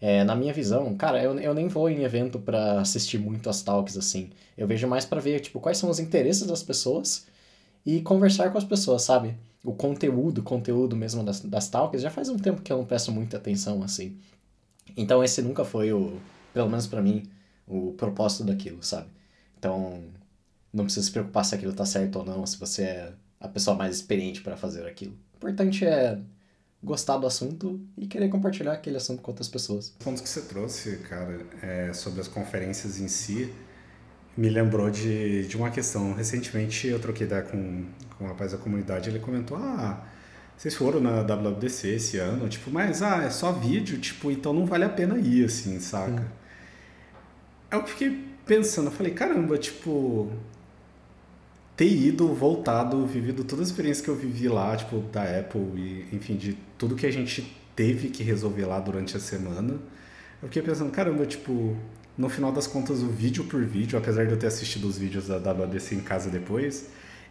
[0.00, 3.62] É, na minha visão, cara, eu, eu nem vou em evento para assistir muito as
[3.62, 4.30] talks assim.
[4.56, 7.26] Eu vejo mais para ver, tipo, quais são os interesses das pessoas
[7.84, 9.36] e conversar com as pessoas, sabe?
[9.64, 13.10] O conteúdo, conteúdo mesmo das, das talks, já faz um tempo que eu não presto
[13.12, 14.16] muita atenção, assim.
[14.96, 16.18] Então esse nunca foi o,
[16.52, 17.24] pelo menos para mim,
[17.66, 19.08] o propósito daquilo, sabe?
[19.58, 20.02] Então,
[20.72, 23.76] não precisa se preocupar se aquilo tá certo ou não, se você é a pessoa
[23.76, 25.14] mais experiente para fazer aquilo.
[25.34, 26.18] O importante é
[26.82, 29.88] gostar do assunto e querer compartilhar aquele assunto com outras pessoas.
[29.98, 33.52] Os pontos que você trouxe, cara, é sobre as conferências em si,
[34.38, 36.14] me lembrou de, de uma questão.
[36.14, 37.84] Recentemente eu troquei ideia com,
[38.16, 40.00] com um rapaz da comunidade, ele comentou, ah,
[40.56, 44.64] vocês foram na WWDC esse ano, tipo, mas ah, é só vídeo, tipo, então não
[44.64, 46.22] vale a pena ir, assim, saca?
[46.22, 46.24] Hum.
[47.68, 50.30] Aí eu fiquei pensando, eu falei, caramba, tipo,
[51.76, 56.08] ter ido, voltado, vivido toda a experiência que eu vivi lá, tipo, da Apple e,
[56.12, 59.80] enfim, de tudo que a gente teve que resolver lá durante a semana,
[60.40, 61.76] eu fiquei pensando, caramba, tipo,
[62.18, 65.28] no final das contas, o vídeo por vídeo, apesar de eu ter assistido os vídeos
[65.28, 66.86] da WDC em casa depois,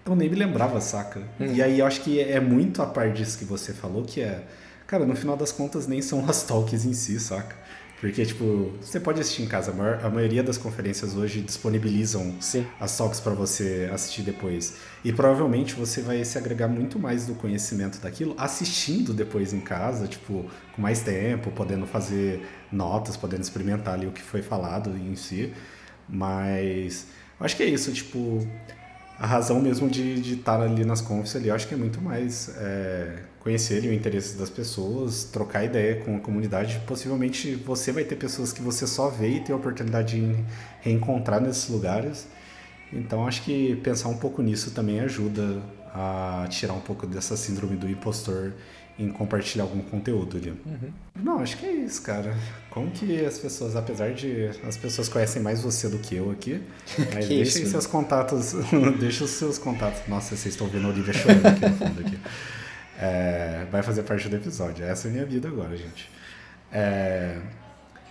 [0.06, 1.20] eu nem me lembrava, saca?
[1.40, 1.54] Hum.
[1.54, 4.44] E aí eu acho que é muito a parte disso que você falou, que é,
[4.88, 7.54] cara, no final das contas nem são as talks em si, saca?
[8.00, 9.74] Porque, tipo, você pode assistir em casa.
[10.04, 12.66] A maioria das conferências hoje disponibilizam Sim.
[12.80, 14.76] as talks para você assistir depois.
[15.04, 20.08] E provavelmente você vai se agregar muito mais do conhecimento daquilo assistindo depois em casa,
[20.08, 20.46] tipo,
[20.76, 25.52] com mais tempo, podendo fazer notas, podendo experimentar ali o que foi falado em si.
[26.08, 27.08] Mas
[27.40, 28.48] eu acho que é isso, tipo,
[29.18, 32.56] a razão mesmo de estar ali nas confs ali, eu acho que é muito mais.
[32.58, 36.82] É conhecerem o interesse das pessoas, trocar ideia com a comunidade.
[36.86, 40.44] Possivelmente você vai ter pessoas que você só vê e tem a oportunidade de
[40.82, 42.28] reencontrar nesses lugares.
[42.92, 45.62] Então acho que pensar um pouco nisso também ajuda
[45.94, 48.52] a tirar um pouco dessa síndrome do impostor
[49.00, 50.50] em compartilhar algum conteúdo ali.
[50.50, 50.92] Uhum.
[51.16, 52.36] Não, acho que é isso, cara.
[52.70, 56.62] Como que as pessoas, apesar de as pessoas conhecem mais você do que eu aqui,
[57.14, 58.56] mas deixem seus contatos,
[59.00, 60.02] deixa os seus contatos.
[60.06, 62.18] Nossa, vocês estão vendo a Olivia chorando aqui no fundo aqui
[63.00, 64.84] é, vai fazer parte do episódio.
[64.86, 66.10] Essa é a minha vida agora, gente.
[66.72, 67.40] É,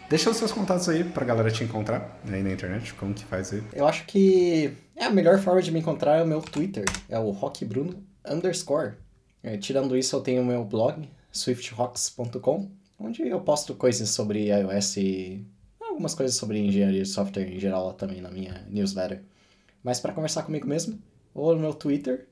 [0.08, 3.52] deixa os seus contatos aí pra galera te encontrar aí na internet, como que faz
[3.52, 3.62] aí.
[3.72, 7.18] Eu acho que é a melhor forma de me encontrar é o meu Twitter, é
[7.18, 8.94] o rockbruno underscore.
[9.42, 14.96] É, tirando isso, eu tenho o meu blog, swiftrocks.com, onde eu posto coisas sobre iOS
[14.96, 15.46] e
[15.80, 19.22] algumas coisas sobre engenharia de software em geral lá também na minha newsletter.
[19.82, 20.98] Mas para conversar comigo mesmo,
[21.32, 22.26] ou no meu Twitter,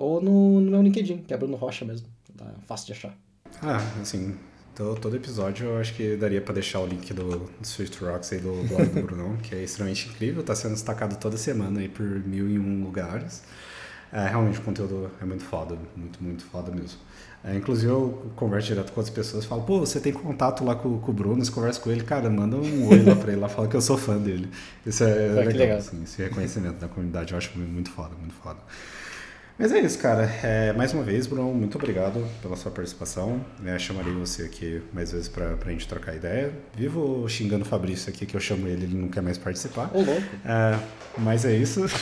[0.00, 2.08] ou no, no meu LinkedIn, que é Bruno Rocha mesmo.
[2.36, 3.14] Tá fácil de achar.
[3.62, 4.34] Ah, assim,
[4.74, 8.32] todo, todo episódio eu acho que daria para deixar o link do, do Swift Rocks
[8.32, 11.88] aí do blog do Brunão, que é extremamente incrível, tá sendo destacado toda semana aí
[11.88, 13.42] por mil e um lugares.
[14.10, 16.98] É, realmente o conteúdo é muito foda, muito, muito foda mesmo.
[17.44, 20.98] É, inclusive eu converso direto com outras pessoas, falo, pô, você tem contato lá com,
[20.98, 23.48] com o Bruno, você conversa com ele, cara, manda um oi lá pra ele, lá
[23.48, 24.48] fala que eu sou fã dele.
[24.84, 25.78] Isso é, é legal, legal.
[25.78, 28.58] Assim, esse reconhecimento da comunidade eu acho muito foda, muito foda.
[29.60, 30.22] Mas é isso, cara.
[30.42, 33.44] É, mais uma vez, Bruno, muito obrigado pela sua participação.
[33.62, 36.50] É, chamarei você aqui mais vezes pra, pra gente trocar ideia.
[36.74, 39.90] Vivo xingando o Fabrício aqui, que eu chamo ele, ele não quer mais participar.
[39.92, 40.22] Ô, louco.
[40.46, 40.78] É,
[41.18, 41.82] mas é isso.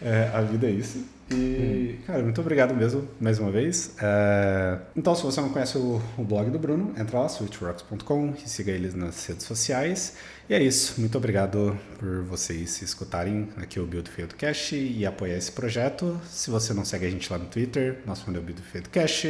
[0.00, 1.04] É, a vida é isso.
[1.30, 2.02] E, hum.
[2.06, 3.94] cara, muito obrigado mesmo, mais uma vez.
[4.00, 4.78] É...
[4.96, 8.72] Então, se você não conhece o, o, blog do Bruno, entra lá, switchrocks.com e siga
[8.72, 10.16] eles nas redes sociais.
[10.48, 10.98] E é isso.
[10.98, 16.18] Muito obrigado por vocês escutarem aqui o Build Failed Cash e apoiar esse projeto.
[16.26, 19.26] Se você não segue a gente lá no Twitter, nosso fundo é Build Failed Cash.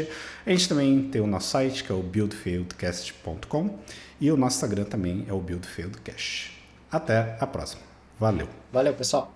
[0.47, 3.79] A gente também tem o nosso site, que é o buildfailedcast.com.
[4.21, 5.67] E o nosso Instagram também é o Build
[6.05, 6.53] Cash.
[6.91, 7.83] Até a próxima.
[8.21, 8.49] Valeu.
[8.73, 9.27] Valeu, pessoal.